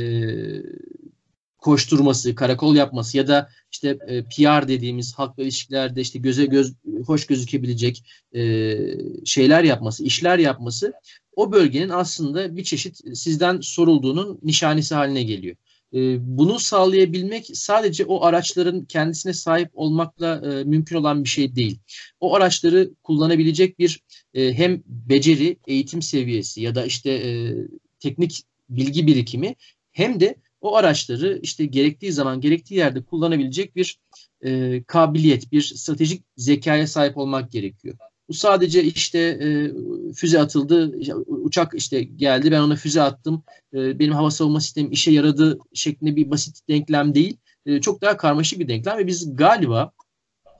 koşturması, 1.59 2.35
karakol 2.35 2.77
yapması 2.77 3.17
ya 3.17 3.29
da 3.29 3.49
işte 3.73 3.99
e, 4.07 4.23
PR 4.23 4.69
dediğimiz 4.69 5.15
halkla 5.15 5.43
ilişkilerde 5.43 6.01
işte 6.01 6.19
göze 6.19 6.47
göz 6.47 6.75
hoş 7.07 7.27
gözükebilecek 7.27 8.05
e, 8.35 8.77
şeyler 9.25 9.65
yapması, 9.65 10.05
işler 10.05 10.39
yapması 10.39 10.93
o 11.37 11.53
bölgenin 11.53 11.89
aslında 11.89 12.57
bir 12.57 12.65
çeşit 12.65 13.19
sizden 13.19 13.61
sorulduğunun 13.61 14.39
nişanesi 14.43 14.95
haline 14.95 15.23
geliyor. 15.23 15.57
E, 15.95 16.17
bunu 16.39 16.59
sağlayabilmek 16.59 17.47
sadece 17.55 18.05
o 18.05 18.25
araçların 18.25 18.85
kendisine 18.85 19.33
sahip 19.33 19.71
olmakla 19.75 20.43
e, 20.53 20.65
mümkün 20.65 20.97
olan 20.97 21.25
bir 21.25 21.29
şey 21.29 21.57
değil. 21.57 21.79
O 22.21 22.35
araçları 22.35 22.91
kullanabilecek 23.03 23.79
bir 23.79 24.03
e, 24.35 24.53
hem 24.53 24.83
beceri, 24.87 25.57
eğitim 25.67 26.03
seviyesi 26.03 26.61
ya 26.61 26.75
da 26.75 26.85
işte 26.87 27.11
e, 27.11 27.55
teknik 28.01 28.43
bilgi 28.69 29.07
birikimi 29.07 29.55
hem 29.93 30.21
de 30.21 30.37
o 30.61 30.77
araçları 30.77 31.39
işte 31.43 31.67
gerektiği 31.67 32.13
zaman 32.13 32.41
gerektiği 32.41 32.75
yerde 32.75 33.03
kullanabilecek 33.03 33.77
bir 33.77 33.99
e, 34.45 34.83
kabiliyet, 34.83 35.53
bir 35.53 35.63
stratejik 35.63 36.25
zekaya 36.37 36.87
sahip 36.87 37.17
olmak 37.17 37.53
gerekiyor. 37.53 37.99
Bu 38.29 38.35
sadece 38.35 38.85
işte 38.85 39.19
e, 39.19 39.73
füze 40.13 40.41
atıldı, 40.41 40.93
uçak 41.27 41.75
işte 41.75 42.03
geldi, 42.03 42.51
ben 42.51 42.61
ona 42.61 42.77
füze 42.77 43.03
attım, 43.03 43.43
e, 43.75 43.99
benim 43.99 44.13
hava 44.13 44.31
savunma 44.31 44.61
sistemim 44.61 44.93
işe 44.93 45.11
yaradı 45.11 45.59
şeklinde 45.75 46.17
bir 46.17 46.31
basit 46.31 46.69
denklem 46.69 47.15
değil. 47.15 47.37
E, 47.67 47.81
çok 47.81 48.03
daha 48.03 48.17
karmaşık 48.17 48.59
bir 48.59 48.69
denklem 48.69 48.99
ve 48.99 49.07
biz 49.07 49.37
galiba 49.37 49.93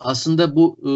aslında 0.01 0.57
bu 0.57 0.77
e, 0.81 0.91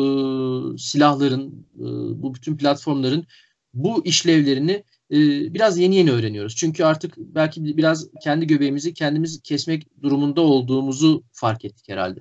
silahların, 0.78 1.66
e, 1.74 1.84
bu 2.22 2.34
bütün 2.34 2.56
platformların 2.56 3.26
bu 3.74 4.04
işlevlerini 4.04 4.84
e, 5.10 5.18
biraz 5.54 5.78
yeni 5.78 5.96
yeni 5.96 6.12
öğreniyoruz. 6.12 6.56
Çünkü 6.56 6.84
artık 6.84 7.14
belki 7.16 7.76
biraz 7.76 8.08
kendi 8.22 8.46
göbeğimizi 8.46 8.94
kendimiz 8.94 9.42
kesmek 9.42 10.02
durumunda 10.02 10.40
olduğumuzu 10.40 11.22
fark 11.32 11.64
ettik 11.64 11.88
herhalde. 11.88 12.20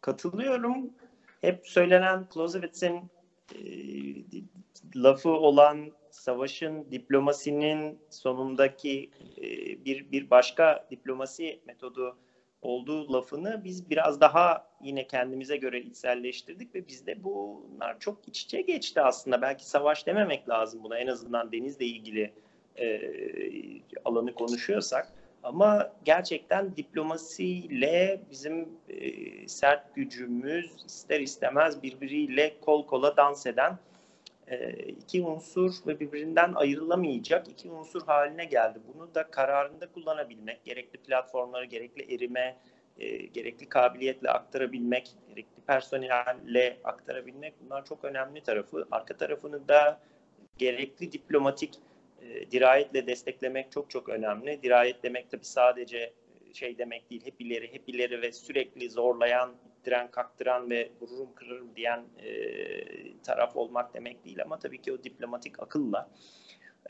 Katılıyorum. 0.00 0.90
Hep 1.42 1.68
söylenen 1.68 2.26
Clausewitz'in 2.34 3.10
e, 3.54 3.60
lafı 4.96 5.30
olan 5.30 5.92
savaşın 6.10 6.90
diplomasinin 6.90 7.98
sonundaki 8.10 9.10
e, 9.36 9.44
bir 9.84 10.12
bir 10.12 10.30
başka 10.30 10.86
diplomasi 10.90 11.60
metodu 11.66 12.16
olduğu 12.62 13.12
lafını 13.12 13.64
biz 13.64 13.90
biraz 13.90 14.20
daha 14.20 14.68
yine 14.82 15.06
kendimize 15.06 15.56
göre 15.56 15.80
içselleştirdik 15.80 16.74
ve 16.74 16.88
bizde 16.88 17.24
bunlar 17.24 18.00
çok 18.00 18.28
iç 18.28 18.42
içe 18.42 18.60
geçti 18.60 19.00
aslında. 19.00 19.42
Belki 19.42 19.68
savaş 19.68 20.06
dememek 20.06 20.48
lazım 20.48 20.84
buna 20.84 20.98
en 20.98 21.06
azından 21.06 21.52
denizle 21.52 21.86
ilgili 21.86 22.32
e, 22.76 23.00
alanı 24.04 24.34
konuşuyorsak. 24.34 25.12
Ama 25.42 25.92
gerçekten 26.04 26.76
diplomasiyle 26.76 28.20
bizim 28.30 28.68
e, 28.88 29.48
sert 29.48 29.94
gücümüz 29.94 30.84
ister 30.86 31.20
istemez 31.20 31.82
birbiriyle 31.82 32.60
kol 32.60 32.86
kola 32.86 33.16
dans 33.16 33.46
eden 33.46 33.78
e, 34.46 34.72
iki 34.72 35.22
unsur 35.22 35.74
ve 35.86 36.00
birbirinden 36.00 36.52
ayrılamayacak 36.54 37.48
iki 37.48 37.70
unsur 37.70 38.02
haline 38.02 38.44
geldi. 38.44 38.78
Bunu 38.94 39.14
da 39.14 39.30
kararında 39.30 39.86
kullanabilmek, 39.86 40.64
gerekli 40.64 40.98
platformları, 40.98 41.64
gerekli 41.64 42.14
erime, 42.14 42.56
e, 42.98 43.16
gerekli 43.16 43.68
kabiliyetle 43.68 44.30
aktarabilmek, 44.30 45.12
gerekli 45.28 45.62
personelle 45.66 46.76
aktarabilmek 46.84 47.54
bunlar 47.64 47.84
çok 47.84 48.04
önemli 48.04 48.40
tarafı. 48.40 48.86
Arka 48.90 49.16
tarafını 49.16 49.68
da 49.68 50.00
gerekli 50.58 51.12
diplomatik 51.12 51.74
e, 52.22 52.50
dirayetle 52.50 53.06
desteklemek 53.06 53.72
çok 53.72 53.90
çok 53.90 54.08
önemli. 54.08 54.62
Dirayet 54.62 55.02
demek 55.02 55.30
tabii 55.30 55.44
sadece 55.44 56.12
şey 56.52 56.78
demek 56.78 57.10
değil, 57.10 57.26
hep 57.26 57.40
ileri, 57.40 57.72
hep 57.72 57.88
ileri 57.88 58.22
ve 58.22 58.32
sürekli 58.32 58.90
zorlayan 58.90 59.54
ittiren, 59.66 60.10
kaktıran 60.10 60.70
ve 60.70 60.90
vururum 61.00 61.34
kırırım 61.34 61.76
diyen 61.76 62.04
e, 62.24 62.32
taraf 63.22 63.56
olmak 63.56 63.94
demek 63.94 64.24
değil 64.24 64.42
ama 64.42 64.58
tabii 64.58 64.82
ki 64.82 64.92
o 64.92 65.04
diplomatik 65.04 65.62
akılla 65.62 66.10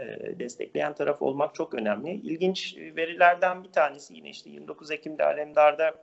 e, 0.01 0.05
destekleyen 0.39 0.95
taraf 0.95 1.23
olmak 1.23 1.55
çok 1.55 1.75
önemli. 1.75 2.11
İlginç 2.11 2.77
verilerden 2.77 3.65
bir 3.65 3.73
tanesi 3.73 4.15
yine 4.15 4.31
işte 4.31 4.51
29 4.51 4.91
Ekim'de 4.91 5.25
Alemdar'da 5.25 5.95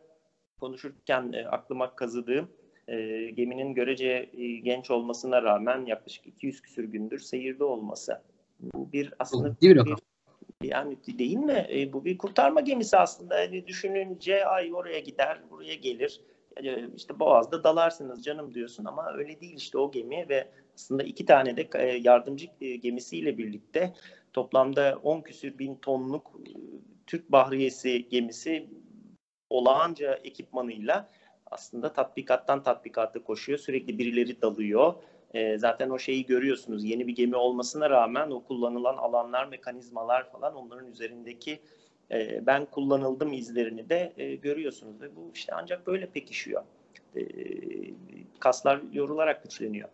konuşurken 0.60 1.34
e, 1.34 1.46
aklıma 1.46 1.96
kazıdığım 1.96 2.52
e, 2.88 2.98
geminin 3.30 3.74
görece 3.74 4.30
e, 4.38 4.48
genç 4.56 4.92
olmasına 4.92 5.44
rağmen 5.44 5.86
yaklaşık 5.86 6.28
200 6.28 6.62
küsür 6.62 6.84
gündür 6.84 7.20
seyirde 7.20 7.64
olması. 7.64 8.22
Bu 8.60 8.92
bir 8.92 9.14
aslında 9.20 9.56
bir, 9.62 9.76
bir 9.76 9.96
yani 10.64 10.98
değil 11.08 11.38
mi? 11.38 11.68
E, 11.74 11.94
bu 11.94 12.06
bir 12.06 12.18
kurtarma 12.18 12.62
gemisi 12.62 12.98
aslında. 12.98 13.40
Yani 13.40 13.68
düşününce 13.68 14.46
ay 14.46 14.74
oraya 14.74 15.00
gider, 15.00 15.42
buraya 15.52 15.76
gelir 15.76 16.22
işte 16.96 17.20
Boğaz'da 17.20 17.64
dalarsınız 17.64 18.24
canım 18.24 18.54
diyorsun 18.54 18.86
ama 18.86 19.14
öyle 19.14 19.42
değil 19.42 19.58
işte 19.58 19.78
o 19.78 19.92
gemi 19.92 20.30
ve 20.30 20.48
aslında 20.76 21.04
iki 21.04 21.26
tane 21.26 21.58
de 21.58 21.70
e, 21.74 21.98
yardımcı 21.98 22.48
e, 22.62 22.76
gemisiyle 22.76 23.38
birlikte 23.38 23.94
toplamda 24.34 25.00
10 25.04 25.22
küsür 25.22 25.58
bin 25.58 25.76
tonluk 25.76 26.32
e, 26.48 26.52
Türk 27.08 27.32
Bahriyesi 27.32 28.10
gemisi 28.10 28.70
olağanca 29.50 30.14
ekipmanıyla 30.14 31.10
aslında 31.46 31.94
tatbikattan 31.94 32.64
tatbikata 32.64 33.24
koşuyor. 33.24 33.60
Sürekli 33.60 33.98
birileri 33.98 34.42
dalıyor. 34.42 34.94
E, 35.34 35.58
zaten 35.58 35.90
o 35.90 36.00
şeyi 36.00 36.26
görüyorsunuz. 36.26 36.84
Yeni 36.84 37.08
bir 37.08 37.16
gemi 37.16 37.36
olmasına 37.36 37.90
rağmen 37.90 38.32
o 38.32 38.44
kullanılan 38.44 38.98
alanlar, 38.98 39.46
mekanizmalar 39.48 40.32
falan 40.32 40.56
onların 40.56 40.88
üzerindeki 40.88 41.60
e, 42.12 42.46
ben 42.46 42.66
kullanıldım 42.66 43.34
izlerini 43.34 43.90
de 43.90 44.14
e, 44.18 44.36
görüyorsunuz. 44.36 45.02
Ve 45.02 45.16
bu 45.16 45.32
işte 45.34 45.54
ancak 45.56 45.88
böyle 45.88 46.06
pekişiyor. 46.06 46.64
E, 47.16 47.22
kaslar 48.40 48.82
yorularak 48.94 49.44
güçleniyor. 49.44 49.90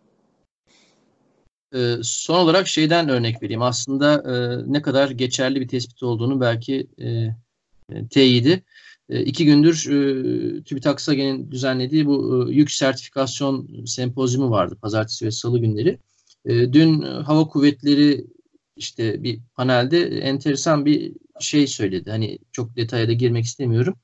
E, 1.74 1.96
son 2.02 2.38
olarak 2.38 2.68
şeyden 2.68 3.08
örnek 3.08 3.42
vereyim. 3.42 3.62
Aslında 3.62 4.14
e, 4.14 4.34
ne 4.72 4.82
kadar 4.82 5.10
geçerli 5.10 5.60
bir 5.60 5.68
tespit 5.68 6.02
olduğunu 6.02 6.40
belki 6.40 6.86
e, 6.98 7.08
e, 7.08 8.08
teyidi. 8.10 8.62
E, 9.08 9.22
iki 9.24 9.44
gündür 9.44 9.86
e, 9.90 10.62
TÜBİTAK 10.62 11.00
SAGE'nin 11.00 11.50
düzenlediği 11.50 12.06
bu 12.06 12.46
e, 12.50 12.54
yük 12.54 12.70
sertifikasyon 12.70 13.84
sempozyumu 13.86 14.50
vardı 14.50 14.76
pazartesi 14.82 15.26
ve 15.26 15.30
salı 15.30 15.58
günleri. 15.58 15.98
E, 16.44 16.72
dün 16.72 17.02
hava 17.02 17.48
kuvvetleri 17.48 18.26
işte 18.76 19.22
bir 19.22 19.40
panelde 19.54 20.06
enteresan 20.20 20.86
bir 20.86 21.12
şey 21.40 21.66
söyledi. 21.66 22.10
Hani 22.10 22.38
çok 22.52 22.76
detaya 22.76 23.08
da 23.08 23.12
girmek 23.12 23.44
istemiyorum. 23.44 23.94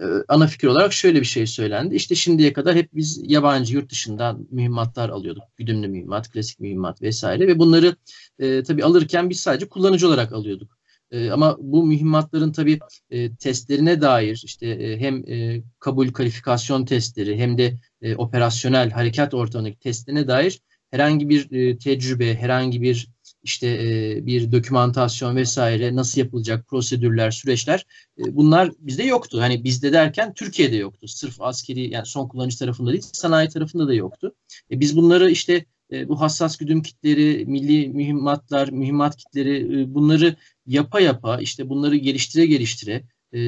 E, 0.00 0.04
ana 0.28 0.46
fikir 0.46 0.68
olarak 0.68 0.92
şöyle 0.92 1.20
bir 1.20 1.26
şey 1.26 1.46
söylendi. 1.46 1.94
İşte 1.94 2.14
şimdiye 2.14 2.52
kadar 2.52 2.76
hep 2.76 2.94
biz 2.94 3.20
yabancı 3.24 3.74
yurt 3.74 3.90
dışından 3.90 4.46
mühimmatlar 4.50 5.08
alıyorduk. 5.08 5.42
Güdümlü 5.56 5.88
mühimmat, 5.88 6.32
klasik 6.32 6.60
mühimmat 6.60 7.02
vesaire 7.02 7.46
ve 7.46 7.58
bunları 7.58 7.96
e, 8.38 8.62
tabii 8.62 8.84
alırken 8.84 9.30
biz 9.30 9.40
sadece 9.40 9.68
kullanıcı 9.68 10.08
olarak 10.08 10.32
alıyorduk. 10.32 10.79
E, 11.10 11.30
ama 11.30 11.56
bu 11.60 11.86
mühimmatların 11.86 12.52
tabii 12.52 12.78
e, 13.10 13.34
testlerine 13.34 14.00
dair 14.00 14.42
işte 14.44 14.66
e, 14.66 15.00
hem 15.00 15.24
e, 15.28 15.62
kabul 15.78 16.08
kalifikasyon 16.08 16.84
testleri 16.84 17.38
hem 17.38 17.58
de 17.58 17.78
e, 18.02 18.16
operasyonel 18.16 18.90
harekat 18.90 19.34
ortamındaki 19.34 19.78
testlerine 19.78 20.28
dair 20.28 20.60
herhangi 20.90 21.28
bir 21.28 21.52
e, 21.52 21.78
tecrübe, 21.78 22.34
herhangi 22.34 22.82
bir 22.82 23.08
işte 23.42 23.66
e, 23.68 24.26
bir 24.26 24.52
dokümantasyon 24.52 25.36
vesaire 25.36 25.96
nasıl 25.96 26.20
yapılacak 26.20 26.68
prosedürler, 26.68 27.30
süreçler 27.30 27.86
e, 28.18 28.36
bunlar 28.36 28.70
bizde 28.78 29.02
yoktu. 29.02 29.40
Hani 29.40 29.64
bizde 29.64 29.92
derken 29.92 30.34
Türkiye'de 30.34 30.76
yoktu. 30.76 31.08
Sırf 31.08 31.40
askeri 31.40 31.90
yani 31.90 32.06
son 32.06 32.28
kullanıcı 32.28 32.58
tarafında 32.58 32.92
değil, 32.92 33.04
sanayi 33.12 33.48
tarafında 33.48 33.88
da 33.88 33.94
yoktu. 33.94 34.34
E, 34.70 34.80
biz 34.80 34.96
bunları 34.96 35.30
işte 35.30 35.64
e, 35.92 36.08
bu 36.08 36.20
hassas 36.20 36.56
güdüm 36.56 36.82
kitleri, 36.82 37.44
milli 37.46 37.88
mühimmatlar, 37.88 38.68
mühimmat 38.68 39.16
kitleri 39.16 39.80
e, 39.80 39.94
bunları 39.94 40.36
yapa 40.66 41.00
yapa 41.00 41.38
işte 41.40 41.68
bunları 41.68 41.96
geliştire 41.96 42.46
geliştire 42.46 43.02
e, 43.34 43.38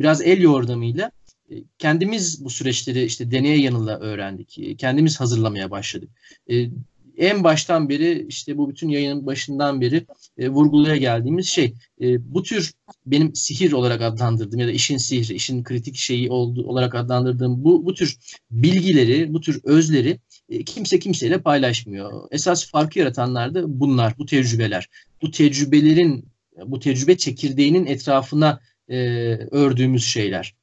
biraz 0.00 0.22
el 0.22 0.40
yordamıyla 0.40 1.10
kendimiz 1.78 2.44
bu 2.44 2.50
süreçleri 2.50 3.04
işte 3.04 3.30
deneye 3.30 3.58
yanıla 3.58 3.98
öğrendik. 3.98 4.78
Kendimiz 4.78 5.20
hazırlamaya 5.20 5.70
başladık. 5.70 6.10
En 7.16 7.44
baştan 7.44 7.88
beri 7.88 8.26
işte 8.28 8.58
bu 8.58 8.70
bütün 8.70 8.88
yayının 8.88 9.26
başından 9.26 9.80
beri 9.80 10.06
vurgulaya 10.38 10.96
geldiğimiz 10.96 11.46
şey 11.46 11.74
bu 12.18 12.42
tür 12.42 12.72
benim 13.06 13.34
sihir 13.34 13.72
olarak 13.72 14.02
adlandırdığım 14.02 14.60
ya 14.60 14.66
da 14.66 14.72
işin 14.72 14.96
sihri, 14.96 15.34
işin 15.34 15.64
kritik 15.64 15.96
şeyi 15.96 16.30
oldu, 16.30 16.64
olarak 16.66 16.94
adlandırdığım 16.94 17.64
bu, 17.64 17.86
bu 17.86 17.94
tür 17.94 18.18
bilgileri, 18.50 19.34
bu 19.34 19.40
tür 19.40 19.60
özleri 19.64 20.18
kimse 20.66 20.98
kimseyle 20.98 21.42
paylaşmıyor. 21.42 22.28
Esas 22.30 22.66
farkı 22.66 22.98
yaratanlar 22.98 23.54
da 23.54 23.80
bunlar, 23.80 24.14
bu 24.18 24.26
tecrübeler. 24.26 24.88
Bu 25.22 25.30
tecrübelerin, 25.30 26.28
bu 26.66 26.80
tecrübe 26.80 27.16
çekirdeğinin 27.16 27.86
etrafına 27.86 28.60
e, 28.88 28.96
ördüğümüz 29.50 30.04
şeyler. 30.04 30.54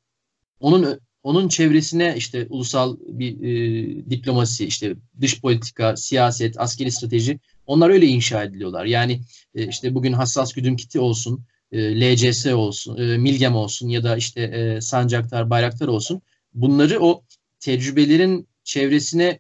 Onun 0.60 1.00
onun 1.24 1.48
çevresine 1.48 2.14
işte 2.18 2.48
ulusal 2.50 2.98
bir 3.08 3.42
e, 3.42 4.10
diplomasi, 4.10 4.66
işte 4.66 4.96
dış 5.22 5.42
politika, 5.42 5.96
siyaset, 5.98 6.60
askeri 6.60 6.92
strateji 6.92 7.40
onlar 7.66 7.90
öyle 7.90 8.06
inşa 8.06 8.44
ediliyorlar. 8.44 8.86
Yani 8.86 9.22
e, 9.56 9.68
işte 9.68 9.96
bugün 9.96 10.14
hassas 10.14 10.54
güdüm 10.54 10.76
kiti 10.76 11.00
olsun, 11.00 11.46
e, 11.72 12.02
LCS 12.02 12.46
olsun, 12.46 12.98
e, 12.98 13.18
Milgem 13.18 13.56
olsun 13.56 13.88
ya 13.88 14.04
da 14.04 14.18
işte 14.18 14.42
e, 14.42 14.82
Sancaktar, 14.82 15.50
Bayraktar 15.50 15.88
olsun. 15.88 16.22
Bunları 16.54 17.00
o 17.00 17.24
tecrübelerin 17.60 18.48
çevresine 18.64 19.40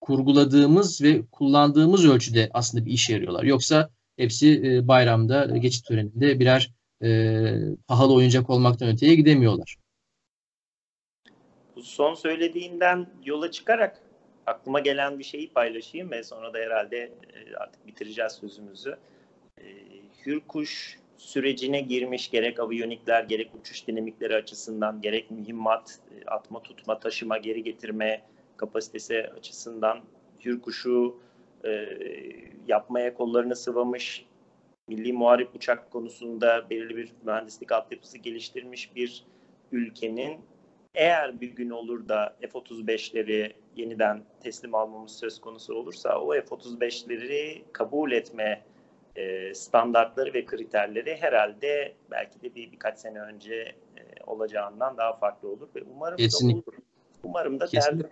kurguladığımız 0.00 1.02
ve 1.02 1.22
kullandığımız 1.32 2.08
ölçüde 2.08 2.50
aslında 2.54 2.86
bir 2.86 2.92
işe 2.92 3.12
yarıyorlar. 3.12 3.44
Yoksa 3.44 3.90
hepsi 4.16 4.62
e, 4.64 4.88
bayramda, 4.88 5.44
geçit 5.44 5.86
töreninde 5.86 6.40
birer 6.40 6.70
e, 7.02 7.08
pahalı 7.88 8.14
oyuncak 8.14 8.50
olmaktan 8.50 8.88
öteye 8.88 9.14
gidemiyorlar. 9.14 9.76
Bu 11.76 11.82
son 11.82 12.14
söylediğinden 12.14 13.06
yola 13.24 13.50
çıkarak 13.50 14.02
aklıma 14.46 14.80
gelen 14.80 15.18
bir 15.18 15.24
şeyi 15.24 15.52
paylaşayım 15.52 16.10
ve 16.10 16.22
sonra 16.22 16.54
da 16.54 16.58
herhalde 16.58 16.96
e, 16.96 17.56
artık 17.56 17.86
bitireceğiz 17.86 18.32
sözümüzü. 18.32 18.96
E, 19.58 19.64
Hürkuş 20.26 20.98
sürecine 21.18 21.80
girmiş 21.80 22.30
gerek 22.30 22.60
aviyonikler 22.60 23.24
gerek 23.24 23.50
uçuş 23.60 23.86
dinamikleri 23.86 24.34
açısından 24.34 25.00
gerek 25.00 25.30
mühimmat, 25.30 25.98
e, 26.10 26.24
atma 26.24 26.62
tutma 26.62 27.00
taşıma 27.00 27.38
geri 27.38 27.62
getirme 27.62 28.22
kapasitesi 28.60 29.30
açısından 29.38 30.00
Hürkuş'u 30.44 31.16
e, 31.64 31.70
yapmaya 32.66 33.14
kollarını 33.14 33.56
sıvamış 33.56 34.26
milli 34.88 35.12
muharip 35.12 35.54
uçak 35.54 35.90
konusunda 35.90 36.70
belirli 36.70 36.96
bir 36.96 37.12
mühendislik 37.24 37.72
altyapısı 37.72 38.18
geliştirmiş 38.18 38.96
bir 38.96 39.24
ülkenin 39.72 40.40
eğer 40.94 41.40
bir 41.40 41.48
gün 41.48 41.70
olur 41.70 42.08
da 42.08 42.36
F-35'leri 42.40 43.52
yeniden 43.76 44.22
teslim 44.40 44.74
almamız 44.74 45.18
söz 45.18 45.40
konusu 45.40 45.74
olursa 45.74 46.20
o 46.20 46.32
F-35'leri 46.32 47.62
kabul 47.72 48.12
etme 48.12 48.62
e, 49.16 49.54
standartları 49.54 50.34
ve 50.34 50.44
kriterleri 50.44 51.16
herhalde 51.16 51.94
belki 52.10 52.42
de 52.42 52.54
bir 52.54 52.72
birkaç 52.72 52.98
sene 52.98 53.20
önce 53.20 53.54
e, 53.96 54.02
olacağından 54.26 54.96
daha 54.96 55.16
farklı 55.16 55.48
olur 55.48 55.68
ve 55.74 55.82
umarım 55.94 56.16
Kesinlikle. 56.16 56.72
da 56.72 56.76
olur. 56.76 56.89
Umarım 57.22 57.60
da 57.60 57.66
kesinlikle. 57.66 58.08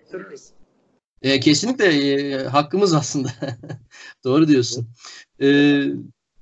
E, 1.23 1.41
kesinlikle 1.41 1.85
e, 1.85 2.45
hakkımız 2.45 2.95
aslında. 2.95 3.29
Doğru 4.25 4.49
diyorsun. 4.49 4.89
E, 5.43 5.49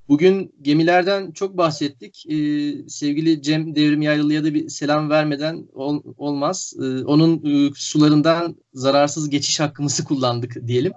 Bugün 0.08 0.54
gemilerden 0.62 1.32
çok 1.32 1.56
bahsettik. 1.56 2.24
Ee, 2.26 2.88
sevgili 2.88 3.42
Cem 3.42 3.74
Devrim 3.74 4.02
Yaylı'ya 4.02 4.44
da 4.44 4.54
bir 4.54 4.68
selam 4.68 5.10
vermeden 5.10 5.68
ol, 5.72 6.02
olmaz. 6.16 6.74
Ee, 6.78 7.04
onun 7.04 7.66
e, 7.68 7.70
sularından 7.74 8.56
zararsız 8.72 9.30
geçiş 9.30 9.60
hakkımızı 9.60 10.04
kullandık 10.04 10.66
diyelim. 10.66 10.92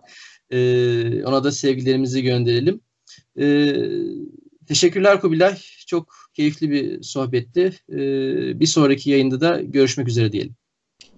Ee, 0.49 1.23
ona 1.23 1.43
da 1.43 1.51
sevgilerimizi 1.51 2.23
gönderelim. 2.23 2.81
Ee, 3.39 3.73
teşekkürler 4.67 5.21
Kubilay. 5.21 5.57
Çok 5.87 6.13
keyifli 6.33 6.71
bir 6.71 7.03
sohbetti. 7.03 7.73
Ee, 7.89 8.59
bir 8.59 8.65
sonraki 8.65 9.09
yayında 9.09 9.41
da 9.41 9.61
görüşmek 9.61 10.07
üzere 10.07 10.31
diyelim. 10.31 10.55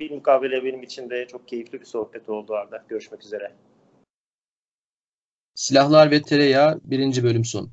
Bir 0.01 0.11
mukabele 0.11 0.63
benim 0.63 0.83
için 0.83 1.09
de 1.09 1.27
çok 1.27 1.47
keyifli 1.47 1.81
bir 1.81 1.85
sohbet 1.85 2.29
oldu 2.29 2.53
Arda. 2.53 2.83
Görüşmek 2.89 3.23
üzere. 3.23 3.51
Silahlar 5.55 6.11
ve 6.11 6.21
Tereyağı 6.21 6.79
birinci 6.83 7.23
bölüm 7.23 7.45
sonu. 7.45 7.69